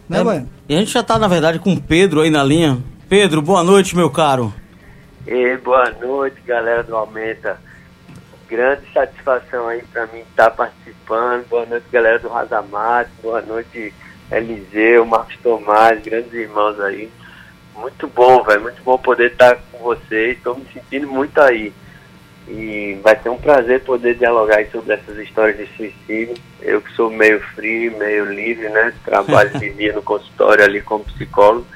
Né, 0.08 0.20
É? 0.22 0.46
E 0.70 0.76
a 0.76 0.80
gente 0.80 0.92
já 0.92 1.02
tá, 1.02 1.18
na 1.18 1.28
verdade, 1.28 1.58
com 1.58 1.74
o 1.74 1.82
Pedro 1.82 2.22
aí 2.22 2.30
na 2.30 2.44
linha. 2.44 2.78
Pedro, 3.10 3.42
boa 3.42 3.64
noite, 3.64 3.96
meu 3.96 4.12
caro. 4.12 4.54
E 5.26 5.58
boa 5.58 5.90
noite, 6.00 6.38
galera 6.46 6.84
do 6.84 6.96
Aumenta. 6.96 7.58
Grande 8.48 8.82
satisfação 8.94 9.68
aí 9.68 9.84
pra 9.92 10.08
mim 10.08 10.20
estar 10.20 10.50
participando. 10.52 11.46
Boa 11.50 11.66
noite, 11.66 11.86
galera 11.92 12.18
do 12.18 12.30
Razamate. 12.30 13.12
Boa 13.22 13.42
noite, 13.42 13.94
Eliseu, 14.32 15.06
Marcos 15.06 15.36
Tomás, 15.44 16.02
grandes 16.02 16.34
irmãos 16.34 16.80
aí. 16.80 17.12
Muito 17.76 18.08
bom, 18.08 18.42
velho. 18.44 18.62
Muito 18.62 18.82
bom 18.84 18.98
poder 18.98 19.34
estar 19.34 19.58
com 19.70 19.80
vocês. 19.80 20.38
Estou 20.38 20.56
me 20.56 20.66
sentindo 20.74 21.08
muito 21.08 21.42
aí. 21.42 21.74
E 22.48 22.98
vai 23.04 23.20
ser 23.22 23.28
um 23.28 23.38
prazer 23.38 23.82
poder 23.82 24.16
dialogar 24.16 24.66
sobre 24.68 24.94
essas 24.94 25.18
histórias 25.18 25.58
de 25.58 25.68
suicídio. 25.76 26.36
Eu 26.62 26.82
que 26.82 26.94
sou 26.94 27.12
meio 27.12 27.42
frio, 27.54 27.98
meio 27.98 28.32
livre, 28.32 28.70
né? 28.70 28.94
Trabalho 29.04 29.50
de 29.60 29.70
dia 29.72 29.92
no 29.92 30.02
consultório 30.02 30.64
ali 30.64 30.82
como 30.82 31.04
psicólogo. 31.04 31.68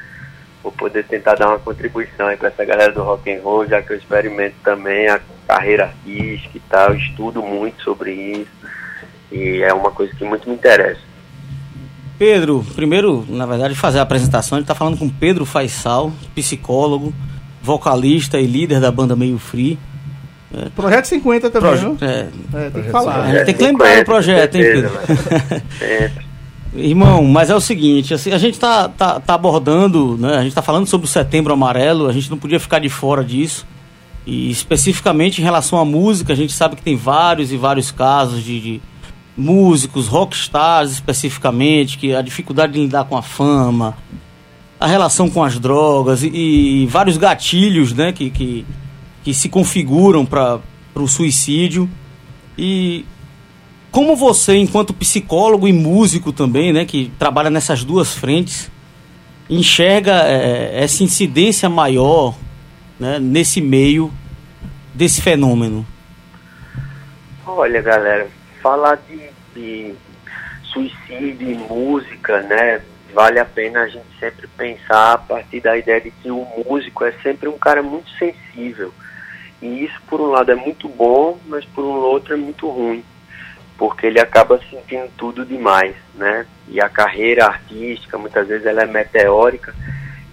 vou 0.64 0.72
poder 0.72 1.04
tentar 1.04 1.36
dar 1.36 1.50
uma 1.50 1.60
contribuição 1.60 2.28
aí 2.28 2.38
para 2.38 2.48
essa 2.48 2.64
galera 2.64 2.94
do 2.94 3.04
rock 3.04 3.30
and 3.30 3.42
roll, 3.42 3.66
já 3.66 3.82
que 3.82 3.92
eu 3.92 3.98
experimento 3.98 4.56
também 4.64 5.10
a 5.10 5.20
carreira 5.52 5.84
artística 5.86 6.58
e 6.58 6.62
tal, 6.70 6.96
estudo 6.96 7.42
muito 7.42 7.84
sobre 7.84 8.14
isso 8.14 8.48
e 9.30 9.62
é 9.62 9.74
uma 9.74 9.92
coisa 9.92 10.16
que 10.16 10.24
muito 10.24 10.48
me 10.48 10.56
interessa. 10.56 11.02
Pedro, 12.18 12.66
primeiro, 12.74 13.26
na 13.28 13.46
verdade, 13.46 13.76
fazer 13.76 14.00
a 14.00 14.04
apresentação, 14.04 14.58
ele 14.58 14.64
está 14.64 14.74
falando 14.74 14.98
com 14.98 15.10
Pedro 15.10 15.44
Faisal, 15.44 16.10
psicólogo, 16.34 17.14
vocalista 17.62 18.40
e 18.40 18.46
líder 18.46 18.80
da 18.80 18.90
banda 18.92 19.14
Meio 19.14 19.38
Free. 19.38 19.78
Projeto 20.74 21.06
50 21.06 21.50
também, 21.50 21.70
Proje- 21.70 21.86
viu? 21.86 21.98
é. 22.02 22.28
É, 22.54 22.70
tem 22.70 22.84
que 22.84 22.90
falar. 22.90 23.22
A 23.22 23.32
gente 23.32 23.46
tem 23.46 23.56
que 23.56 23.64
lembrar 23.64 23.98
do 23.98 24.06
projeto, 24.06 24.56
hein, 24.56 24.64
Pedro? 24.64 24.92
Irmão, 26.74 27.24
mas 27.26 27.50
é 27.50 27.56
o 27.56 27.60
seguinte, 27.60 28.14
assim, 28.14 28.32
a 28.32 28.38
gente 28.38 28.58
tá, 28.58 28.88
tá, 28.88 29.20
tá 29.20 29.34
abordando, 29.34 30.18
né? 30.18 30.38
A 30.38 30.44
gente 30.44 30.56
tá 30.56 30.62
falando 30.62 30.88
sobre 30.88 31.06
o 31.06 31.10
setembro 31.10 31.52
amarelo, 31.52 32.08
a 32.08 32.14
gente 32.14 32.30
não 32.30 32.38
podia 32.38 32.60
ficar 32.60 32.80
de 32.80 32.88
fora 32.88 33.22
disso. 33.24 33.66
E 34.26 34.52
especificamente 34.52 35.42
em 35.42 35.44
relação 35.44 35.80
à 35.80 35.86
música, 35.86 36.34
a 36.34 36.36
gente 36.36 36.54
sabe 36.54 36.76
que 36.76 36.84
tem 36.84 36.96
vários 36.96 37.52
e 37.52 37.58
vários 37.58 37.92
casos 37.92 38.44
de, 38.44 38.60
de 38.60 38.82
músicos, 39.36 40.08
rockstars 40.08 40.92
especificamente, 40.92 41.98
que 41.98 42.14
a 42.14 42.22
dificuldade 42.22 42.74
de 42.74 42.80
lidar 42.80 43.06
com 43.06 43.18
a 43.18 43.22
fama, 43.22 43.98
a 44.80 44.88
relação 44.88 45.30
com 45.30 45.44
as 45.44 45.60
drogas 45.60 46.24
e, 46.24 46.30
e 46.30 46.88
vários 46.88 47.18
gatilhos, 47.18 47.94
né, 47.94 48.12
que, 48.12 48.30
que, 48.30 48.66
que 49.24 49.34
se 49.34 49.50
configuram 49.50 50.26
para 50.26 50.60
o 50.96 51.08
suicídio. 51.08 51.90
E 52.58 53.06
como 53.92 54.16
você, 54.16 54.56
enquanto 54.56 54.94
psicólogo 54.94 55.68
e 55.68 55.74
músico 55.74 56.32
também, 56.32 56.72
né, 56.72 56.86
que 56.86 57.12
trabalha 57.18 57.50
nessas 57.50 57.84
duas 57.84 58.14
frentes, 58.14 58.72
enxerga 59.50 60.24
eh, 60.26 60.84
essa 60.84 61.04
incidência 61.04 61.68
maior 61.68 62.36
né, 63.02 63.18
nesse 63.18 63.60
meio 63.60 64.14
desse 64.94 65.24
fenômeno? 65.24 65.84
Olha, 67.48 67.82
galera, 67.82 68.28
falar 68.62 69.02
de, 69.10 69.28
de 69.56 69.96
suicídio 70.66 71.50
e 71.50 71.56
música, 71.56 72.44
né? 72.44 72.80
Vale 73.12 73.40
a 73.40 73.46
pena 73.46 73.82
a 73.82 73.88
gente 73.88 74.06
sempre 74.20 74.48
pensar 74.56 75.14
a 75.14 75.18
partir 75.18 75.62
da 75.62 75.76
ideia 75.76 76.00
de 76.00 76.12
que 76.12 76.30
o 76.30 76.46
músico 76.70 77.04
é 77.04 77.12
sempre 77.24 77.50
um 77.50 77.58
cara 77.58 77.82
muito 77.82 78.08
sensível. 78.12 78.94
E 79.60 79.84
isso, 79.84 80.00
por 80.08 80.22
um 80.22 80.28
lado, 80.28 80.52
é 80.52 80.56
muito 80.56 80.88
bom, 80.88 81.40
mas 81.48 81.66
por 81.66 81.84
um 81.84 81.96
outro 81.96 82.36
é 82.36 82.38
muito 82.38 82.70
ruim. 82.70 83.04
Porque 83.80 84.06
ele 84.06 84.20
acaba 84.20 84.62
sentindo 84.70 85.10
tudo 85.18 85.44
demais, 85.44 85.96
né? 86.14 86.46
E 86.68 86.80
a 86.80 86.88
carreira 86.88 87.48
artística, 87.48 88.16
muitas 88.20 88.48
vezes, 88.48 88.68
ela 88.68 88.84
é 88.84 88.86
meteórica. 88.86 89.74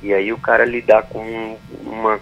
E 0.03 0.13
aí 0.13 0.35
o 0.35 0.39
cara 0.39 0.67
lidar 0.67 1.05
com 1.05 1.57
uma 1.83 2.21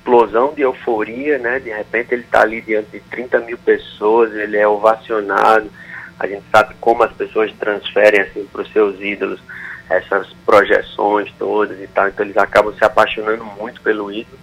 explosão 0.00 0.54
de 0.54 0.62
euforia, 0.62 1.38
né? 1.38 1.60
De 1.60 1.70
repente 1.70 2.14
ele 2.14 2.22
está 2.22 2.40
ali 2.40 2.60
diante 2.62 2.90
de 2.90 3.00
30 3.00 3.40
mil 3.40 3.58
pessoas, 3.58 4.32
ele 4.34 4.56
é 4.56 4.66
ovacionado. 4.66 5.70
A 6.18 6.26
gente 6.26 6.44
sabe 6.50 6.74
como 6.80 7.02
as 7.02 7.12
pessoas 7.12 7.52
transferem 7.58 8.22
assim 8.22 8.46
para 8.50 8.62
os 8.62 8.72
seus 8.72 9.00
ídolos 9.00 9.40
essas 9.88 10.32
projeções 10.46 11.32
todas 11.38 11.80
e 11.80 11.86
tal. 11.86 12.08
Então 12.08 12.24
eles 12.24 12.36
acabam 12.36 12.74
se 12.74 12.84
apaixonando 12.84 13.44
muito 13.44 13.80
pelo 13.82 14.10
ídolo. 14.10 14.38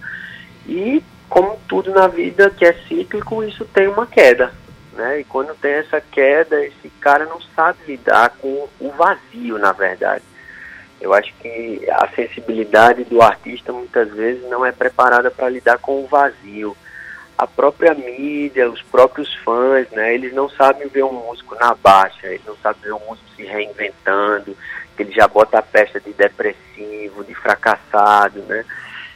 E 0.66 1.02
como 1.28 1.58
tudo 1.68 1.90
na 1.90 2.06
vida 2.06 2.50
que 2.50 2.64
é 2.64 2.72
cíclico, 2.86 3.42
isso 3.42 3.64
tem 3.66 3.88
uma 3.88 4.06
queda, 4.06 4.52
né? 4.92 5.20
E 5.20 5.24
quando 5.24 5.54
tem 5.54 5.72
essa 5.72 6.00
queda, 6.00 6.64
esse 6.64 6.88
cara 7.00 7.26
não 7.26 7.40
sabe 7.54 7.78
lidar 7.86 8.30
com 8.38 8.68
o 8.80 8.90
vazio, 8.90 9.58
na 9.58 9.72
verdade. 9.72 10.22
Eu 11.00 11.14
acho 11.14 11.32
que 11.34 11.88
a 11.90 12.08
sensibilidade 12.08 13.04
do 13.04 13.22
artista 13.22 13.72
muitas 13.72 14.10
vezes 14.10 14.48
não 14.48 14.64
é 14.64 14.72
preparada 14.72 15.30
para 15.30 15.48
lidar 15.48 15.78
com 15.78 16.02
o 16.02 16.06
vazio. 16.06 16.76
A 17.36 17.46
própria 17.46 17.94
mídia, 17.94 18.68
os 18.68 18.82
próprios 18.82 19.32
fãs, 19.44 19.88
né, 19.90 20.12
eles 20.12 20.34
não 20.34 20.48
sabem 20.48 20.88
ver 20.88 21.04
um 21.04 21.12
músico 21.12 21.54
na 21.54 21.72
baixa, 21.74 22.26
eles 22.26 22.44
não 22.44 22.56
sabem 22.56 22.82
ver 22.82 22.94
um 22.94 23.06
músico 23.08 23.28
se 23.36 23.44
reinventando, 23.44 24.56
que 24.96 25.04
ele 25.04 25.12
já 25.12 25.28
bota 25.28 25.60
a 25.60 25.62
peça 25.62 26.00
de 26.00 26.12
depressivo, 26.12 27.22
de 27.22 27.34
fracassado, 27.36 28.40
né? 28.42 28.64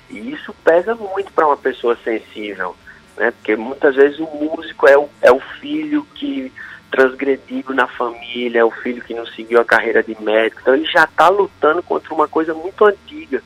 E 0.09 0.33
isso 0.33 0.55
pesa 0.62 0.95
muito 0.95 1.33
para 1.33 1.49
uma 1.49 1.57
pessoa 1.57 1.99
sensível, 2.05 2.77
né? 3.16 3.33
Porque 3.33 3.57
muitas 3.57 3.97
vezes 3.97 4.21
o 4.21 4.27
músico 4.27 4.87
é 4.87 4.97
o, 4.97 5.09
é 5.21 5.33
o 5.33 5.40
filho 5.40 6.07
que 6.14 6.53
transgrediu 6.92 7.64
na 7.70 7.88
família, 7.88 8.66
o 8.66 8.70
filho 8.70 9.02
que 9.02 9.14
não 9.14 9.26
seguiu 9.26 9.61
a 9.61 9.64
carreira 9.64 10.02
de 10.02 10.16
médico. 10.22 10.61
Então 10.61 10.74
ele 10.74 10.85
já 10.85 11.05
está 11.05 11.28
lutando 11.28 11.83
contra 11.83 12.14
uma 12.14 12.28
coisa 12.28 12.55
muito 12.55 12.85
antiga. 12.85 13.42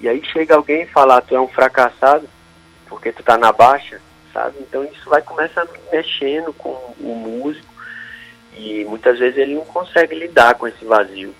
E 0.00 0.08
aí 0.08 0.24
chega 0.24 0.54
alguém 0.54 0.82
e 0.82 0.86
fala, 0.86 1.18
"Ah, 1.18 1.20
tu 1.20 1.34
é 1.34 1.40
um 1.40 1.48
fracassado 1.48 2.28
porque 2.88 3.12
tu 3.12 3.22
tá 3.22 3.36
na 3.36 3.52
baixa, 3.52 4.00
sabe? 4.32 4.56
Então 4.60 4.84
isso 4.84 5.10
vai 5.10 5.20
começar 5.20 5.66
mexendo 5.92 6.52
com 6.52 6.70
o 7.00 7.14
músico 7.14 7.66
e 8.56 8.84
muitas 8.84 9.18
vezes 9.18 9.36
ele 9.36 9.54
não 9.54 9.64
consegue 9.64 10.14
lidar 10.14 10.54
com 10.54 10.66
esse 10.66 10.84
vazio. 10.84 11.34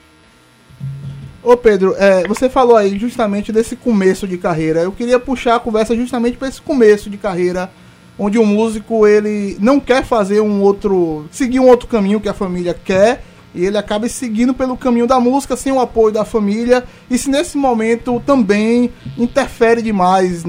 Ô 1.42 1.56
Pedro, 1.56 1.94
é, 1.96 2.26
você 2.26 2.50
falou 2.50 2.76
aí 2.76 2.98
justamente 2.98 3.52
desse 3.52 3.76
começo 3.76 4.26
de 4.26 4.36
carreira. 4.36 4.80
Eu 4.80 4.90
queria 4.90 5.18
puxar 5.18 5.54
a 5.54 5.60
conversa 5.60 5.94
justamente 5.94 6.36
para 6.36 6.48
esse 6.48 6.60
começo 6.60 7.08
de 7.08 7.16
carreira, 7.16 7.70
onde 8.18 8.38
o 8.38 8.46
músico 8.46 9.06
ele 9.06 9.56
não 9.60 9.78
quer 9.78 10.04
fazer 10.04 10.40
um 10.40 10.60
outro, 10.62 11.26
seguir 11.30 11.60
um 11.60 11.68
outro 11.68 11.86
caminho 11.86 12.20
que 12.20 12.28
a 12.28 12.34
família 12.34 12.74
quer, 12.74 13.22
e 13.54 13.64
ele 13.64 13.78
acaba 13.78 14.08
seguindo 14.08 14.52
pelo 14.52 14.76
caminho 14.76 15.06
da 15.06 15.18
música 15.18 15.56
sem 15.56 15.72
o 15.72 15.80
apoio 15.80 16.12
da 16.12 16.24
família. 16.24 16.84
E 17.10 17.16
se 17.16 17.30
nesse 17.30 17.56
momento 17.56 18.22
também 18.26 18.92
interfere 19.16 19.80
demais 19.80 20.44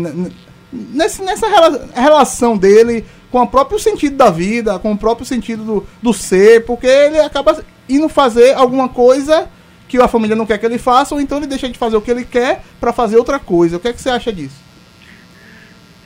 nesse, 0.71 1.21
nessa 1.21 1.47
rela- 1.47 1.89
relação 1.93 2.58
dele 2.58 3.06
com 3.32 3.41
o 3.41 3.47
próprio 3.47 3.80
sentido 3.80 4.15
da 4.15 4.30
vida, 4.30 4.77
com 4.80 4.91
o 4.91 4.97
próprio 4.97 5.25
sentido 5.25 5.63
do, 5.63 5.88
do 6.01 6.13
ser, 6.13 6.65
porque 6.65 6.88
ele 6.88 7.19
acaba 7.19 7.63
indo 7.88 8.10
fazer 8.10 8.53
alguma 8.53 8.89
coisa 8.89 9.47
que 9.88 9.97
a 9.97 10.08
família 10.08 10.36
não 10.36 10.45
quer 10.45 10.58
que 10.58 10.65
ele 10.65 10.77
faça, 10.77 11.15
ou 11.15 11.21
então 11.21 11.38
ele 11.38 11.47
deixa 11.47 11.69
de 11.69 11.77
fazer 11.77 11.95
o 11.95 12.01
que 12.01 12.12
ele 12.12 12.25
quer 12.25 12.62
para 12.80 12.91
fazer 12.91 13.17
outra 13.17 13.39
coisa. 13.39 13.77
O 13.77 13.80
que, 13.80 13.88
é 13.88 13.93
que 13.93 14.01
você 14.01 14.10
acha 14.10 14.34
disso? 14.34 14.66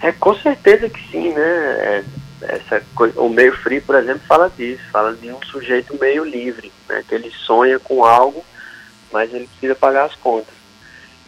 É, 0.02 0.12
com 0.12 0.36
certeza 0.36 0.90
que 0.90 1.12
sim, 1.12 1.30
né? 1.34 1.42
É, 1.42 2.04
essa 2.42 2.84
coisa, 2.96 3.20
o 3.22 3.30
meio 3.30 3.56
free, 3.58 3.80
por 3.80 3.96
exemplo, 3.96 4.22
fala 4.28 4.50
disso, 4.50 4.82
fala 4.92 5.14
de 5.14 5.32
um 5.32 5.42
sujeito 5.44 5.98
meio 6.00 6.24
livre, 6.24 6.72
né? 6.90 7.04
Que 7.08 7.16
ele 7.16 7.32
sonha 7.32 7.78
com 7.80 8.04
algo, 8.04 8.44
mas 9.12 9.34
ele 9.34 9.48
precisa 9.48 9.76
pagar 9.76 10.06
as 10.06 10.16
contas. 10.16 10.54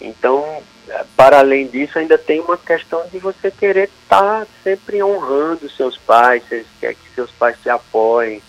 Então, 0.02 0.64
é, 0.88 1.06
para 1.16 1.40
além 1.40 1.68
disso, 1.68 2.00
ainda 2.00 2.18
tem 2.18 2.40
uma 2.40 2.58
questão 2.58 3.06
de 3.12 3.20
você 3.20 3.52
querer 3.52 3.90
estar 4.02 4.48
sempre 4.64 5.04
honrando 5.04 5.70
seus 5.70 5.98
pais, 5.98 6.44
você 6.44 6.66
quer 6.80 6.96
que 6.96 7.10
seus 7.14 7.32
pais 7.32 7.58
te 7.62 7.70
apoiem, 7.70 8.42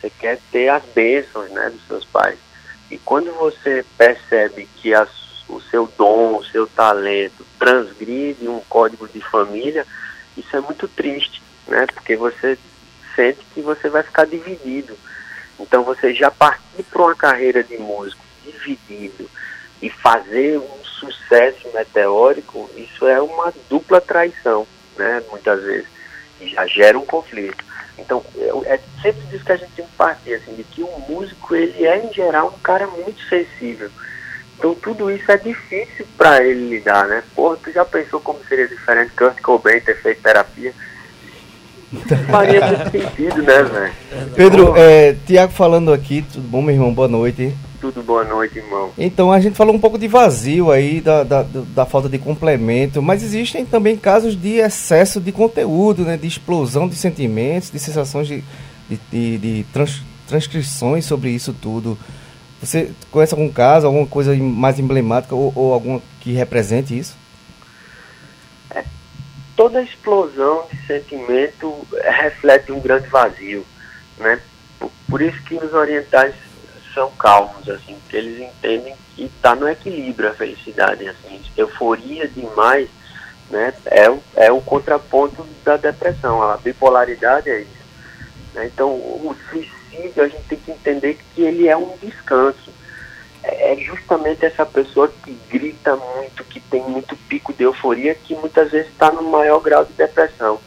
você 0.00 0.10
quer 0.10 0.38
ter 0.52 0.68
as 0.68 0.84
bênçãos, 0.94 1.50
né, 1.50 1.70
dos 1.70 1.86
seus 1.86 2.04
pais. 2.04 2.38
E 2.90 2.98
quando 2.98 3.32
você 3.32 3.84
percebe 3.98 4.68
que 4.76 4.94
as, 4.94 5.08
o 5.48 5.60
seu 5.60 5.90
dom, 5.98 6.38
o 6.38 6.44
seu 6.44 6.66
talento 6.66 7.44
transgride 7.58 8.48
um 8.48 8.60
código 8.68 9.08
de 9.08 9.20
família, 9.20 9.86
isso 10.36 10.56
é 10.56 10.60
muito 10.60 10.88
triste, 10.88 11.42
né? 11.66 11.86
Porque 11.86 12.16
você 12.16 12.58
sente 13.14 13.40
que 13.54 13.60
você 13.60 13.88
vai 13.88 14.02
ficar 14.02 14.26
dividido. 14.26 14.96
Então 15.58 15.84
você 15.84 16.12
já 16.12 16.30
partir 16.30 16.82
para 16.84 17.02
uma 17.02 17.14
carreira 17.14 17.62
de 17.62 17.78
músico 17.78 18.24
dividido 18.44 19.28
e 19.80 19.88
fazer 19.88 20.58
um 20.58 20.84
sucesso 20.84 21.68
meteórico, 21.72 22.70
isso 22.76 23.06
é 23.06 23.20
uma 23.20 23.52
dupla 23.68 24.00
traição, 24.00 24.66
né? 24.96 25.22
Muitas 25.30 25.62
vezes. 25.62 25.88
E 26.40 26.48
já 26.48 26.66
gera 26.66 26.98
um 26.98 27.06
conflito. 27.06 27.64
Então, 27.98 28.24
é, 28.36 28.74
é 28.74 28.80
sempre 29.00 29.22
disso 29.26 29.44
que 29.44 29.52
a 29.52 29.56
gente 29.56 29.72
tem 29.72 29.86
que 29.86 29.92
partir, 29.92 30.34
assim, 30.34 30.54
de 30.54 30.64
que 30.64 30.82
o 30.82 30.98
músico, 31.08 31.54
ele 31.54 31.86
é, 31.86 32.04
em 32.04 32.12
geral, 32.12 32.48
um 32.48 32.60
cara 32.60 32.86
muito 32.86 33.22
sensível. 33.28 33.90
Então, 34.64 34.74
tudo 34.76 35.10
isso 35.10 35.30
é 35.30 35.36
difícil 35.36 36.06
para 36.16 36.42
ele 36.42 36.70
lidar, 36.70 37.06
né? 37.06 37.22
Porra, 37.36 37.58
tu 37.62 37.70
já 37.70 37.84
pensou 37.84 38.18
como 38.18 38.38
seria 38.48 38.66
diferente 38.66 39.10
Kurt 39.14 39.38
Cobain 39.42 39.78
ter 39.78 39.94
feito 40.00 40.22
terapia? 40.22 40.72
Faria 42.30 42.66
muito 42.66 42.90
sentido, 42.90 43.42
né, 43.42 43.62
velho? 43.62 43.92
Pedro, 44.34 44.74
é, 44.74 45.14
Tiago 45.26 45.52
falando 45.52 45.92
aqui, 45.92 46.24
tudo 46.32 46.48
bom, 46.48 46.62
meu 46.62 46.74
irmão? 46.74 46.94
Boa 46.94 47.06
noite. 47.08 47.54
Tudo 47.78 48.02
boa 48.02 48.24
noite, 48.24 48.56
irmão. 48.58 48.90
Então, 48.96 49.30
a 49.30 49.38
gente 49.38 49.54
falou 49.54 49.74
um 49.74 49.78
pouco 49.78 49.98
de 49.98 50.08
vazio 50.08 50.70
aí, 50.72 51.02
da, 51.02 51.22
da, 51.24 51.44
da 51.44 51.84
falta 51.84 52.08
de 52.08 52.16
complemento, 52.18 53.02
mas 53.02 53.22
existem 53.22 53.66
também 53.66 53.98
casos 53.98 54.34
de 54.34 54.54
excesso 54.54 55.20
de 55.20 55.30
conteúdo, 55.30 56.04
né? 56.04 56.16
De 56.16 56.26
explosão 56.26 56.88
de 56.88 56.94
sentimentos, 56.96 57.70
de 57.70 57.78
sensações 57.78 58.26
de, 58.26 58.42
de, 58.88 58.98
de- 59.12 59.38
de 59.38 59.66
trans- 59.74 60.02
transcrições 60.26 61.04
sobre 61.04 61.28
isso 61.28 61.52
tudo. 61.52 61.98
Você 62.64 62.92
conhece 63.10 63.34
algum 63.34 63.50
caso, 63.50 63.86
alguma 63.86 64.06
coisa 64.06 64.34
mais 64.34 64.78
emblemática 64.78 65.34
ou, 65.34 65.52
ou 65.54 65.72
alguma 65.72 66.00
que 66.20 66.32
represente 66.32 66.96
isso? 66.98 67.16
toda 69.56 69.82
explosão 69.82 70.66
de 70.70 70.86
sentimento 70.86 71.86
reflete 72.02 72.72
um 72.72 72.80
grande 72.80 73.08
vazio, 73.08 73.64
né? 74.18 74.40
Por, 74.78 74.90
por 75.08 75.22
isso 75.22 75.40
que 75.44 75.54
os 75.54 75.72
orientais 75.72 76.34
são 76.92 77.10
calmos, 77.12 77.68
assim, 77.68 77.96
que 78.08 78.16
eles 78.16 78.40
entendem 78.40 78.94
que 79.14 79.24
está 79.24 79.54
no 79.54 79.68
equilíbrio 79.68 80.30
a 80.30 80.34
felicidade, 80.34 81.08
assim, 81.08 81.40
euforia 81.56 82.28
demais, 82.28 82.88
né, 83.50 83.74
é, 83.86 84.46
é 84.46 84.52
o 84.52 84.60
contraponto 84.60 85.46
da 85.64 85.76
depressão, 85.76 86.42
a 86.42 86.56
bipolaridade 86.56 87.50
é 87.50 87.60
isso. 87.60 87.84
né? 88.54 88.66
Então, 88.66 88.90
o 88.90 89.36
suicídio 89.50 89.83
a 90.16 90.28
gente 90.28 90.44
tem 90.48 90.58
que 90.58 90.70
entender 90.70 91.18
que 91.34 91.42
ele 91.42 91.68
é 91.68 91.76
um 91.76 91.96
descanso. 91.98 92.72
É 93.42 93.72
é 93.72 93.76
justamente 93.76 94.44
essa 94.44 94.64
pessoa 94.64 95.08
que 95.22 95.32
grita 95.50 95.94
muito, 95.96 96.42
que 96.44 96.60
tem 96.60 96.82
muito 96.82 97.14
pico 97.28 97.52
de 97.52 97.64
euforia, 97.64 98.14
que 98.14 98.34
muitas 98.34 98.70
vezes 98.70 98.90
está 98.90 99.10
no 99.12 99.22
maior 99.22 99.60
grau 99.60 99.84
de 99.84 99.92
depressão. 99.92 100.58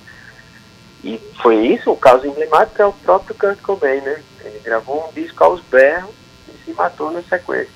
E 1.03 1.19
foi 1.41 1.55
isso, 1.67 1.91
o 1.91 1.97
caso 1.97 2.25
emblemático 2.27 2.81
é 2.81 2.85
o 2.85 2.93
próprio 2.93 3.35
Kurt 3.35 3.59
Cobain, 3.61 4.01
né? 4.01 4.21
Ele 4.43 4.59
gravou 4.63 5.07
um 5.07 5.13
disco 5.13 5.43
aos 5.43 5.61
berros 5.61 6.13
e 6.49 6.65
se 6.65 6.73
matou 6.73 7.11
na 7.11 7.21
sequência. 7.23 7.71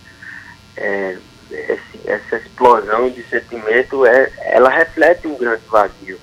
É, 0.77 1.17
esse- 1.51 1.99
essa 2.09 2.35
explosão 2.37 3.09
de 3.09 3.23
sentimento, 3.23 4.05
é, 4.05 4.31
ela 4.41 4.69
reflete 4.69 5.27
um 5.27 5.37
grande 5.37 5.63
vazio. 5.67 6.19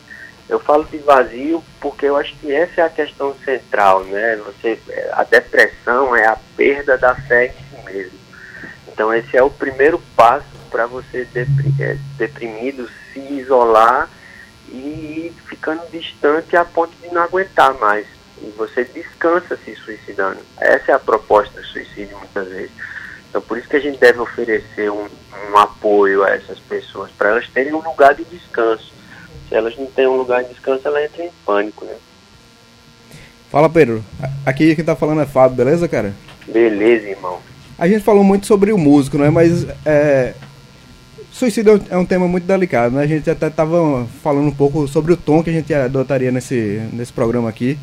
Eu 0.49 0.59
falo 0.59 0.85
de 0.85 0.97
vazio 0.99 1.63
porque 1.81 2.07
eu 2.07 2.17
acho 2.17 2.35
que 2.37 2.51
essa 2.53 2.81
é 2.81 2.85
a 2.85 2.91
questão 2.91 3.35
central, 3.45 4.03
né? 4.05 4.37
Você, 4.37 4.79
a 5.13 5.23
depressão 5.23 6.17
é 6.17 6.27
a 6.27 6.39
perda 6.57 6.97
da 6.97 7.15
fé 7.15 7.47
em 7.47 7.51
si 7.51 7.85
mesmo. 7.85 8.19
Então 8.89 9.13
esse 9.13 9.37
é 9.37 9.43
o 9.43 9.51
primeiro 9.51 10.01
passo 10.17 10.47
para 10.71 10.87
você 10.87 11.27
é, 11.79 11.97
deprimido 12.17 12.89
se 13.13 13.21
isolar 13.21 14.09
e 14.69 15.33
ficando 15.47 15.83
distante 15.91 16.57
a 16.57 16.65
ponto 16.65 16.93
de 17.03 17.13
não 17.13 17.23
aguentar 17.23 17.75
mais. 17.75 18.07
E 18.41 18.51
você 18.57 18.85
descansa 18.85 19.57
se 19.65 19.75
suicidando. 19.77 20.41
Essa 20.59 20.93
é 20.93 20.95
a 20.95 20.99
proposta 20.99 21.61
do 21.61 21.67
suicídio 21.67 22.17
muitas 22.19 22.49
vezes. 22.49 22.71
Então 23.29 23.43
por 23.43 23.59
isso 23.59 23.69
que 23.69 23.77
a 23.77 23.81
gente 23.81 23.99
deve 23.99 24.19
oferecer 24.19 24.91
um, 24.91 25.09
um 25.51 25.59
apoio 25.59 26.25
a 26.25 26.31
essas 26.31 26.59
pessoas, 26.59 27.11
para 27.11 27.31
elas 27.31 27.49
terem 27.49 27.75
um 27.75 27.83
lugar 27.83 28.15
de 28.15 28.25
descanso. 28.25 28.98
Se 29.49 29.55
elas 29.55 29.77
não 29.77 29.87
têm 29.87 30.07
um 30.07 30.17
lugar 30.17 30.43
de 30.45 30.51
descanso, 30.51 30.87
elas 30.87 31.05
entram 31.11 31.25
em 31.25 31.31
pânico, 31.45 31.85
né? 31.85 31.95
Fala, 33.51 33.69
Pedro. 33.69 34.05
A- 34.23 34.31
Aqui 34.51 34.75
quem 34.75 34.85
tá 34.85 34.95
falando 34.95 35.21
é 35.23 35.27
Fábio, 35.27 35.57
beleza, 35.57 35.89
cara? 35.89 36.15
Beleza, 36.47 37.09
irmão. 37.09 37.39
A 37.79 37.87
gente 37.89 38.03
falou 38.03 38.23
muito 38.25 38.47
sobre 38.47 38.73
o 38.73 38.79
músico, 38.79 39.17
né? 39.19 39.31
Mas 39.31 39.67
é, 39.87 40.35
suicídio 41.33 41.73
é 41.73 41.77
um- 41.77 41.85
é 41.91 41.97
um 41.99 42.05
tema 42.05 42.27
muito 42.29 42.45
delicado, 42.45 42.95
né? 42.97 43.03
A 43.03 43.07
gente 43.07 43.31
até 43.31 43.49
tava 43.49 44.07
falando 44.23 44.49
um 44.49 44.55
pouco 44.55 44.87
sobre 44.89 45.13
o 45.13 45.17
tom 45.17 45.43
que 45.43 45.51
a 45.51 45.53
gente 45.53 45.73
adotaria 45.73 46.31
nesse, 46.33 46.83
nesse 46.93 47.13
programa 47.13 47.49
aqui. 47.49 47.79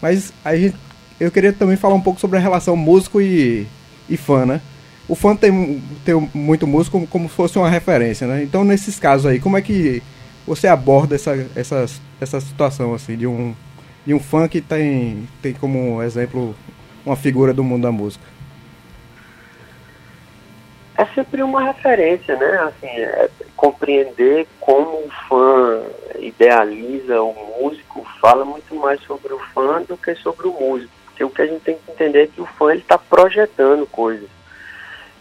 Mas 0.00 0.32
a 0.44 0.56
gente, 0.56 0.76
eu 1.18 1.30
queria 1.30 1.52
também 1.52 1.76
falar 1.76 1.94
um 1.94 2.00
pouco 2.00 2.20
sobre 2.20 2.38
a 2.38 2.40
relação 2.40 2.76
músico 2.76 3.20
e, 3.20 3.66
e 4.08 4.16
fã, 4.16 4.46
né? 4.46 4.60
O 5.08 5.14
fã 5.14 5.34
tem, 5.34 5.82
tem 6.04 6.30
muito 6.32 6.66
músico 6.66 6.92
como, 6.96 7.06
como 7.06 7.28
se 7.28 7.34
fosse 7.34 7.58
uma 7.58 7.68
referência, 7.68 8.26
né? 8.26 8.42
Então, 8.44 8.64
nesses 8.64 8.98
casos 8.98 9.26
aí, 9.26 9.40
como 9.40 9.56
é 9.58 9.60
que 9.62 10.02
você 10.56 10.66
aborda 10.66 11.14
essa, 11.14 11.32
essa, 11.54 11.86
essa 12.20 12.40
situação, 12.40 12.94
assim, 12.94 13.16
de 13.16 13.26
um, 13.26 13.54
de 14.06 14.12
um 14.12 14.20
fã 14.20 14.48
que 14.48 14.60
tem, 14.60 15.28
tem 15.40 15.52
como 15.54 16.02
exemplo 16.02 16.54
uma 17.04 17.16
figura 17.16 17.54
do 17.54 17.64
mundo 17.64 17.82
da 17.82 17.92
música? 17.92 18.24
é 21.00 21.06
sempre 21.14 21.42
uma 21.42 21.62
referência, 21.62 22.36
né? 22.36 22.58
Assim, 22.58 22.86
é 22.86 23.30
compreender 23.56 24.46
como 24.60 24.98
o 24.98 25.10
fã 25.26 25.82
idealiza 26.18 27.22
o 27.22 27.32
músico 27.58 28.06
fala 28.20 28.44
muito 28.44 28.74
mais 28.74 29.00
sobre 29.04 29.32
o 29.32 29.38
fã 29.54 29.82
do 29.82 29.96
que 29.96 30.14
sobre 30.16 30.46
o 30.46 30.52
músico. 30.52 30.92
Porque 31.06 31.24
o 31.24 31.30
que 31.30 31.40
a 31.40 31.46
gente 31.46 31.62
tem 31.62 31.76
que 31.76 31.90
entender 31.90 32.24
é 32.24 32.26
que 32.26 32.40
o 32.42 32.46
fã 32.46 32.72
ele 32.72 32.82
está 32.82 32.98
projetando 32.98 33.86
coisas. 33.86 34.28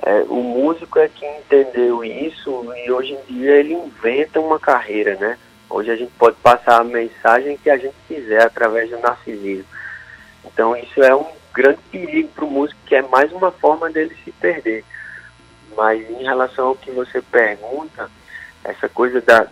É, 0.01 0.23
o 0.29 0.41
músico 0.41 0.97
é 0.97 1.09
que 1.09 1.25
entendeu 1.25 2.03
isso 2.03 2.65
e 2.85 2.91
hoje 2.91 3.13
em 3.13 3.33
dia 3.33 3.57
ele 3.57 3.73
inventa 3.73 4.39
uma 4.39 4.59
carreira, 4.59 5.15
né? 5.15 5.38
Hoje 5.69 5.91
a 5.91 5.95
gente 5.95 6.12
pode 6.17 6.38
passar 6.38 6.79
a 6.79 6.83
mensagem 6.83 7.57
que 7.57 7.69
a 7.69 7.77
gente 7.77 7.95
quiser 8.07 8.43
através 8.43 8.89
do 8.89 8.97
narcisismo. 8.99 9.65
Então 10.45 10.75
isso 10.75 11.03
é 11.03 11.13
um 11.13 11.25
grande 11.53 11.79
perigo 11.91 12.29
para 12.29 12.45
o 12.45 12.49
músico, 12.49 12.79
que 12.85 12.95
é 12.95 13.01
mais 13.01 13.31
uma 13.31 13.51
forma 13.51 13.89
dele 13.89 14.15
se 14.23 14.31
perder. 14.31 14.85
Mas 15.75 16.09
em 16.09 16.23
relação 16.23 16.69
ao 16.69 16.75
que 16.75 16.91
você 16.91 17.21
pergunta, 17.21 18.09
essa 18.63 18.88
coisa 18.88 19.21
da, 19.21 19.47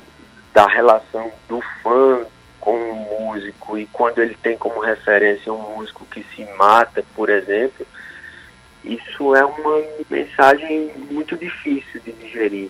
da 0.53 0.65
relação 0.65 1.31
do 1.47 1.61
fã 1.83 2.25
com 2.59 2.73
o 2.73 3.27
músico 3.27 3.77
e 3.77 3.85
quando 3.87 4.19
ele 4.19 4.35
tem 4.35 4.57
como 4.57 4.79
referência 4.79 5.53
um 5.53 5.75
músico 5.75 6.05
que 6.05 6.25
se 6.35 6.43
mata, 6.57 7.03
por 7.15 7.29
exemplo, 7.29 7.85
isso 8.93 9.35
é 9.35 9.45
uma 9.45 9.83
mensagem 10.09 10.91
muito 11.09 11.35
difícil 11.37 12.01
de 12.01 12.11
digerir, 12.13 12.69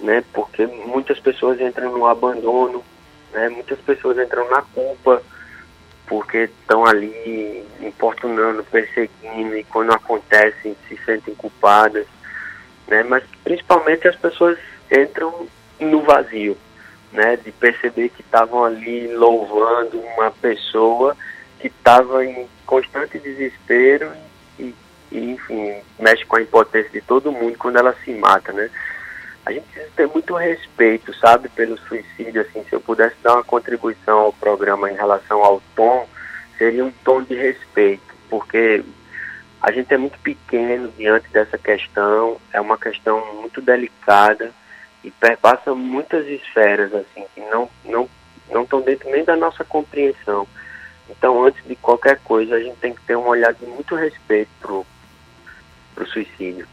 né? 0.00 0.22
Porque 0.32 0.66
muitas 0.66 1.18
pessoas 1.18 1.60
entram 1.60 1.92
no 1.92 2.06
abandono, 2.06 2.84
né? 3.32 3.48
Muitas 3.48 3.78
pessoas 3.80 4.18
entram 4.18 4.48
na 4.50 4.62
culpa 4.62 5.22
porque 6.06 6.44
estão 6.60 6.86
ali 6.86 7.66
importunando, 7.80 8.62
perseguindo 8.64 9.56
e 9.56 9.64
quando 9.64 9.92
acontece 9.92 10.76
se 10.88 10.96
sentem 11.04 11.34
culpadas 11.34 12.06
né? 12.86 13.02
Mas 13.02 13.24
principalmente 13.42 14.06
as 14.08 14.16
pessoas 14.16 14.58
entram 14.90 15.46
no 15.80 16.02
vazio, 16.02 16.56
né? 17.12 17.36
De 17.36 17.52
perceber 17.52 18.08
que 18.10 18.22
estavam 18.22 18.64
ali 18.64 19.08
louvando 19.14 20.00
uma 20.00 20.30
pessoa 20.30 21.16
que 21.60 21.68
estava 21.68 22.24
em 22.24 22.48
constante 22.64 23.18
desespero 23.18 24.10
enfim, 25.18 25.74
mexe 25.98 26.24
com 26.24 26.36
a 26.36 26.42
impotência 26.42 26.90
de 26.90 27.00
todo 27.00 27.32
mundo 27.32 27.58
quando 27.58 27.76
ela 27.76 27.94
se 28.04 28.12
mata, 28.12 28.52
né? 28.52 28.70
A 29.44 29.52
gente 29.52 29.64
precisa 29.66 29.92
ter 29.94 30.08
muito 30.08 30.34
respeito, 30.34 31.14
sabe, 31.14 31.48
pelo 31.48 31.78
suicídio, 31.78 32.42
assim, 32.42 32.64
se 32.64 32.72
eu 32.72 32.80
pudesse 32.80 33.14
dar 33.22 33.34
uma 33.34 33.44
contribuição 33.44 34.18
ao 34.18 34.32
programa 34.32 34.90
em 34.90 34.96
relação 34.96 35.42
ao 35.44 35.62
tom, 35.74 36.08
seria 36.58 36.84
um 36.84 36.90
tom 37.04 37.22
de 37.22 37.34
respeito, 37.34 38.14
porque 38.28 38.84
a 39.62 39.70
gente 39.70 39.92
é 39.94 39.96
muito 39.96 40.18
pequeno 40.18 40.92
diante 40.96 41.28
dessa 41.30 41.56
questão, 41.56 42.40
é 42.52 42.60
uma 42.60 42.76
questão 42.76 43.34
muito 43.34 43.60
delicada 43.60 44.52
e 45.04 45.10
perpassa 45.10 45.74
muitas 45.74 46.26
esferas 46.26 46.92
assim 46.92 47.24
que 47.34 47.40
não 47.42 47.68
não 47.84 48.08
não 48.50 48.62
estão 48.62 48.80
dentro 48.80 49.10
nem 49.10 49.24
da 49.24 49.36
nossa 49.36 49.64
compreensão. 49.64 50.46
Então, 51.08 51.44
antes 51.44 51.64
de 51.64 51.76
qualquer 51.76 52.18
coisa, 52.20 52.56
a 52.56 52.60
gente 52.60 52.76
tem 52.76 52.94
que 52.94 53.00
ter 53.02 53.16
um 53.16 53.26
olhar 53.26 53.52
de 53.54 53.64
muito 53.66 53.94
respeito 53.94 54.86
pro 55.96 56.04
pro 56.04 56.06
suicídio. 56.12 56.66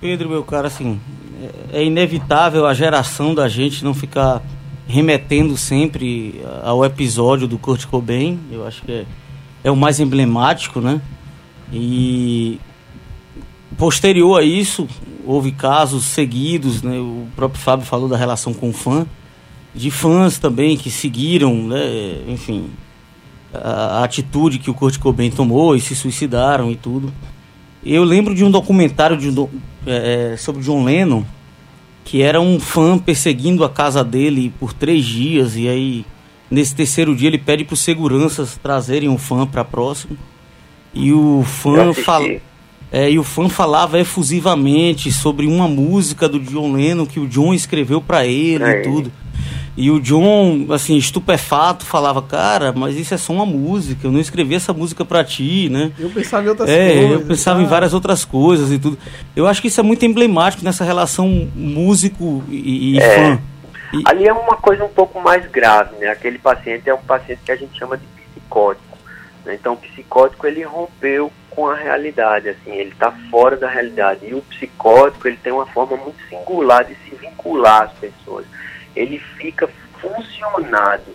Pedro, 0.00 0.28
meu 0.28 0.44
cara, 0.44 0.68
assim, 0.68 1.00
é 1.72 1.80
é 1.80 1.84
inevitável 1.84 2.66
a 2.66 2.74
geração 2.74 3.34
da 3.34 3.48
gente 3.48 3.82
não 3.82 3.94
ficar 3.94 4.42
remetendo 4.86 5.56
sempre 5.56 6.40
ao 6.62 6.84
episódio 6.84 7.48
do 7.48 7.58
Kurt 7.58 7.86
Cobain. 7.86 8.38
Eu 8.52 8.66
acho 8.66 8.82
que 8.82 8.92
é, 8.92 9.06
é 9.64 9.70
o 9.70 9.76
mais 9.76 9.98
emblemático, 9.98 10.80
né? 10.80 11.00
E 11.72 12.60
posterior 13.76 14.38
a 14.38 14.44
isso, 14.44 14.86
houve 15.24 15.50
casos 15.50 16.04
seguidos, 16.04 16.82
né? 16.82 16.98
O 16.98 17.26
próprio 17.34 17.60
Fábio 17.60 17.84
falou 17.84 18.08
da 18.08 18.16
relação 18.16 18.54
com 18.54 18.70
o 18.70 18.72
fã, 18.72 19.06
de 19.74 19.90
fãs 19.90 20.38
também 20.38 20.76
que 20.76 20.90
seguiram, 20.90 21.54
né? 21.66 22.22
Enfim, 22.28 22.70
a, 23.52 23.98
a 24.00 24.04
atitude 24.04 24.58
que 24.58 24.70
o 24.70 24.74
Kurt 24.74 24.98
Cobain 24.98 25.30
tomou 25.30 25.74
e 25.74 25.80
se 25.80 25.96
suicidaram 25.96 26.70
e 26.70 26.76
tudo. 26.76 27.12
Eu 27.88 28.02
lembro 28.02 28.34
de 28.34 28.42
um 28.44 28.50
documentário 28.50 29.16
de 29.16 29.28
um 29.30 29.48
é, 29.86 30.32
é, 30.32 30.36
sobre 30.36 30.62
John 30.62 30.84
Lennon, 30.84 31.22
que 32.04 32.20
era 32.20 32.40
um 32.40 32.58
fã 32.58 32.98
perseguindo 32.98 33.62
a 33.62 33.70
casa 33.70 34.02
dele 34.02 34.52
por 34.58 34.72
três 34.72 35.04
dias, 35.04 35.56
e 35.56 35.68
aí, 35.68 36.04
nesse 36.50 36.74
terceiro 36.74 37.14
dia, 37.14 37.28
ele 37.28 37.38
pede 37.38 37.64
para 37.64 37.74
os 37.74 37.80
seguranças 37.80 38.58
trazerem 38.60 39.08
o 39.08 39.16
fã 39.16 39.46
para 39.46 39.64
próximo. 39.64 40.16
E 40.92 41.12
o 41.12 41.44
fã 41.44 41.92
fala. 41.92 42.26
É, 42.90 43.10
e 43.10 43.18
o 43.18 43.24
fã 43.24 43.48
falava 43.48 43.98
efusivamente 44.00 45.10
sobre 45.12 45.46
uma 45.46 45.68
música 45.68 46.28
do 46.28 46.38
John 46.40 46.72
Lennon 46.72 47.04
que 47.04 47.20
o 47.20 47.26
John 47.26 47.52
escreveu 47.52 48.00
para 48.00 48.26
ele 48.26 48.60
Pra 48.60 48.78
e 48.78 48.82
tudo. 48.82 49.12
E 49.76 49.90
o 49.90 50.00
John, 50.00 50.66
assim, 50.72 50.96
estupefato, 50.96 51.84
falava, 51.84 52.22
cara, 52.22 52.72
mas 52.74 52.96
isso 52.96 53.12
é 53.12 53.18
só 53.18 53.32
uma 53.34 53.44
música, 53.44 54.06
eu 54.06 54.10
não 54.12 54.18
escrevi 54.20 54.54
essa 54.54 54.72
música 54.72 55.04
pra 55.04 55.22
ti, 55.22 55.68
né? 55.68 55.92
Eu 55.98 56.08
pensava 56.08 56.44
em 56.46 56.48
outras 56.48 56.68
É, 56.70 56.92
coisas. 56.94 57.10
eu 57.10 57.26
pensava 57.26 57.60
em 57.60 57.64
tá? 57.64 57.70
várias 57.70 57.92
outras 57.92 58.24
coisas 58.24 58.72
e 58.72 58.78
tudo. 58.78 58.98
Eu 59.34 59.46
acho 59.46 59.60
que 59.60 59.68
isso 59.68 59.78
é 59.78 59.82
muito 59.82 60.04
emblemático 60.06 60.64
nessa 60.64 60.82
relação 60.82 61.28
músico 61.54 62.42
e, 62.48 62.94
e 62.94 62.98
É. 62.98 63.36
fã. 63.36 63.38
Ali 64.06 64.26
é 64.26 64.32
uma 64.32 64.56
coisa 64.56 64.82
um 64.84 64.88
pouco 64.88 65.20
mais 65.20 65.46
grave, 65.50 65.96
né? 65.98 66.08
Aquele 66.08 66.38
paciente 66.38 66.88
é 66.88 66.94
um 66.94 66.98
paciente 67.02 67.40
que 67.44 67.52
a 67.52 67.56
gente 67.56 67.78
chama 67.78 67.96
de 67.98 68.04
psicótico. 68.32 68.96
né? 69.44 69.54
Então, 69.54 69.74
o 69.74 69.76
psicótico 69.76 70.46
ele 70.46 70.62
rompeu 70.64 71.30
com 71.50 71.66
a 71.68 71.74
realidade, 71.74 72.48
assim, 72.48 72.72
ele 72.72 72.90
está 72.90 73.12
fora 73.30 73.56
da 73.56 73.68
realidade. 73.68 74.20
E 74.26 74.34
o 74.34 74.40
psicótico 74.42 75.28
ele 75.28 75.36
tem 75.42 75.52
uma 75.52 75.66
forma 75.66 75.96
muito 75.96 76.16
singular 76.28 76.84
de 76.84 76.94
se 76.94 77.14
vincular 77.20 77.82
às 77.84 77.92
pessoas. 77.92 78.44
Ele 78.96 79.18
fica 79.18 79.68
funcionado 80.00 81.14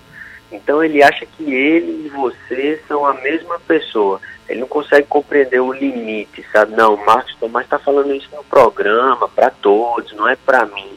Então 0.52 0.84
ele 0.84 1.02
acha 1.02 1.26
que 1.26 1.44
ele 1.54 2.06
e 2.06 2.10
você 2.10 2.82
são 2.88 3.06
a 3.06 3.14
mesma 3.16 3.60
pessoa. 3.60 4.22
Ele 4.48 4.60
não 4.60 4.68
consegue 4.68 5.08
compreender 5.08 5.60
o 5.60 5.72
limite, 5.72 6.46
sabe? 6.52 6.76
Não, 6.76 6.96
o 6.96 7.06
Marcos 7.06 7.36
Tomás 7.36 7.66
está 7.66 7.80
falando 7.80 8.14
isso 8.14 8.30
no 8.36 8.44
programa, 8.44 9.30
para 9.30 9.50
todos, 9.50 10.12
não 10.14 10.28
é 10.28 10.36
para 10.36 10.66
mim. 10.66 10.92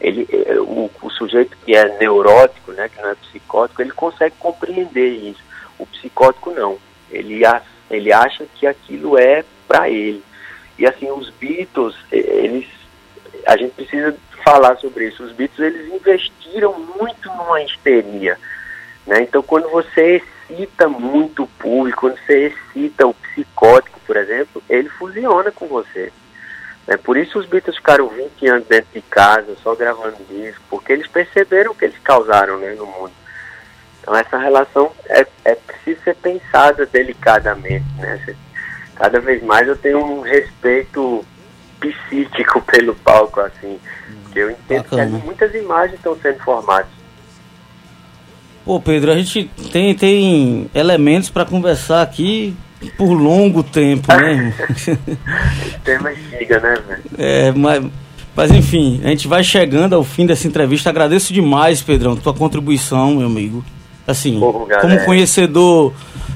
Ele, 0.00 0.26
eh, 0.32 0.58
o, 0.58 0.90
o 1.00 1.10
sujeito 1.10 1.56
que 1.64 1.76
é 1.76 1.98
neurótico, 1.98 2.72
né, 2.72 2.88
que 2.88 3.00
não 3.00 3.10
é 3.10 3.14
psicótico, 3.14 3.80
ele 3.80 3.92
consegue 3.92 4.34
compreender 4.40 5.08
isso. 5.08 5.40
O 5.78 5.86
psicótico 5.86 6.50
não. 6.50 6.78
Ele, 7.10 7.42
ele 7.90 8.12
acha 8.12 8.44
que 8.56 8.66
aquilo 8.66 9.16
é 9.16 9.44
para 9.68 9.88
ele. 9.88 10.22
E 10.78 10.86
assim, 10.86 11.10
os 11.10 11.30
Beatles, 11.30 11.94
eh, 12.10 12.18
eles 12.18 12.66
a 13.46 13.56
gente 13.56 13.72
precisa 13.72 14.16
falar 14.42 14.76
sobre 14.76 15.08
isso. 15.08 15.22
Os 15.24 15.32
Beatles 15.32 15.60
eles 15.60 15.92
investiram 15.92 16.78
muito 16.78 17.28
numa 17.28 17.62
histeria, 17.62 18.38
né? 19.06 19.22
Então 19.22 19.42
quando 19.42 19.68
você 19.70 20.22
excita 20.48 20.88
muito 20.88 21.44
o 21.44 21.46
público, 21.46 22.00
quando 22.00 22.18
você 22.18 22.48
excita 22.48 23.06
o 23.06 23.14
psicótico, 23.14 24.00
por 24.06 24.16
exemplo, 24.16 24.62
ele 24.68 24.88
fusiona 24.88 25.50
com 25.50 25.66
você. 25.66 26.12
É 26.86 26.96
por 26.96 27.16
isso 27.16 27.38
os 27.38 27.46
Beatles 27.46 27.76
ficaram 27.76 28.08
20 28.08 28.48
anos 28.48 28.66
dentro 28.66 28.90
de 28.92 29.02
casa, 29.02 29.54
só 29.62 29.74
gravando 29.74 30.16
disco, 30.28 30.60
porque 30.68 30.92
eles 30.92 31.06
perceberam 31.06 31.72
o 31.72 31.74
que 31.74 31.84
eles 31.84 31.98
causaram 31.98 32.58
né, 32.58 32.74
no 32.74 32.86
mundo. 32.86 33.12
Então 34.00 34.16
essa 34.16 34.38
relação 34.38 34.90
é, 35.06 35.26
é 35.44 35.54
preciso 35.54 36.02
ser 36.02 36.16
pensada 36.16 36.86
delicadamente, 36.86 37.86
né? 37.98 38.36
Cada 38.96 39.20
vez 39.20 39.42
mais 39.42 39.68
eu 39.68 39.76
tenho 39.76 39.98
um 39.98 40.20
respeito 40.20 41.24
psíquico 41.80 42.60
pelo 42.62 42.94
palco, 42.94 43.40
assim. 43.40 43.78
que 44.32 44.38
eu 44.38 44.50
entendo 44.50 44.84
que 44.84 45.00
ali 45.00 45.12
muitas 45.24 45.54
imagens 45.54 45.94
estão 45.94 46.16
sendo 46.20 46.38
formadas. 46.40 47.00
Pô, 48.64 48.80
Pedro, 48.80 49.10
a 49.10 49.16
gente 49.16 49.50
tem, 49.72 49.94
tem 49.94 50.70
elementos 50.74 51.30
pra 51.30 51.44
conversar 51.44 52.02
aqui 52.02 52.54
por 52.96 53.12
longo 53.12 53.62
tempo, 53.62 54.06
né? 54.14 54.54
O 55.76 55.80
tema 55.80 56.12
chega, 56.30 56.60
né, 56.60 56.74
velho? 56.86 57.02
É, 57.18 57.52
mas, 57.52 57.84
mas 58.36 58.50
enfim, 58.52 59.00
a 59.02 59.08
gente 59.08 59.26
vai 59.26 59.42
chegando 59.42 59.94
ao 59.94 60.04
fim 60.04 60.26
dessa 60.26 60.46
entrevista. 60.46 60.90
Agradeço 60.90 61.32
demais, 61.32 61.82
Pedrão, 61.82 62.16
tua 62.16 62.34
contribuição, 62.34 63.16
meu 63.16 63.26
amigo. 63.26 63.64
Assim, 64.06 64.38
Pô, 64.38 64.66
como 64.80 65.04
conhecedor, 65.04 65.92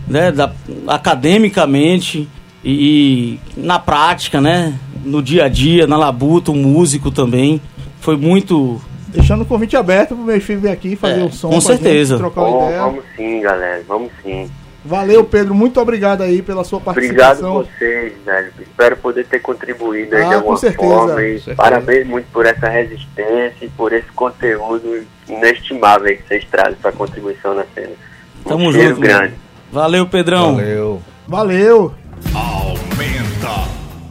né, 0.07 0.30
da, 0.33 0.52
academicamente 0.87 2.28
e, 2.62 3.38
e 3.57 3.61
na 3.61 3.78
prática, 3.78 4.40
né, 4.40 4.78
no 5.05 5.23
dia 5.23 5.45
a 5.45 5.49
dia, 5.49 5.87
na 5.87 5.97
labuta, 5.97 6.51
um 6.51 6.57
músico 6.57 7.11
também. 7.11 7.61
Foi 8.01 8.17
muito. 8.17 8.81
Deixando 9.09 9.43
o 9.43 9.47
convite 9.47 9.77
aberto 9.77 10.09
pro 10.17 10.25
meu 10.25 10.40
filho 10.40 10.61
vir 10.61 10.71
aqui 10.71 10.97
fazer 10.97 11.21
É, 11.21 11.25
o 11.25 11.31
som. 11.33 11.49
com 11.49 11.57
a 11.57 11.61
gente, 11.61 11.67
certeza. 11.69 12.17
trocar 12.17 12.40
uma 12.43 12.51
Bom, 12.51 12.67
ideia. 12.67 12.81
vamos 12.83 13.05
sim, 13.17 13.40
galera, 13.40 13.83
vamos 13.87 14.11
sim. 14.23 14.51
Valeu, 14.85 15.25
Pedro. 15.25 15.55
Muito 15.55 15.81
obrigado 15.81 16.21
aí 16.23 16.43
pela 16.43 16.62
sua 16.64 16.79
Obrigado 16.79 17.40
participação. 17.40 17.55
vocês, 17.55 18.12
velho. 18.27 18.53
Espero 18.61 18.97
poder 18.99 19.25
ter 19.25 19.38
contribuído 19.38 20.14
aí 20.14 20.23
Ah, 20.25 20.29
de 20.29 20.35
alguma 20.35 20.55
com 20.55 20.61
certeza. 20.61 20.93
forma. 20.95 21.23
E 21.23 21.33
Com 21.33 21.38
certeza. 21.38 21.55
parabéns 21.57 22.07
muito 22.07 22.27
por 22.33 22.45
essa 22.45 22.69
resistência 22.69 23.55
e 23.62 23.69
por 23.69 23.93
esse 23.95 24.09
conteúdo 24.14 25.03
inestimável 25.29 26.09
aí 26.09 26.17
que 26.19 26.29
vocês 26.29 26.45
trazem 26.51 26.75
para 26.83 26.93
contribuição 26.93 27.55
na 27.55 27.64
cena. 27.75 27.93
Um 28.45 28.49
Tamo 28.49 28.73
junto. 28.73 29.01
grande. 29.01 29.35
Valeu, 29.73 30.07
Pedrão. 30.07 30.57
Valeu. 30.57 31.03
Valeu. 31.27 31.95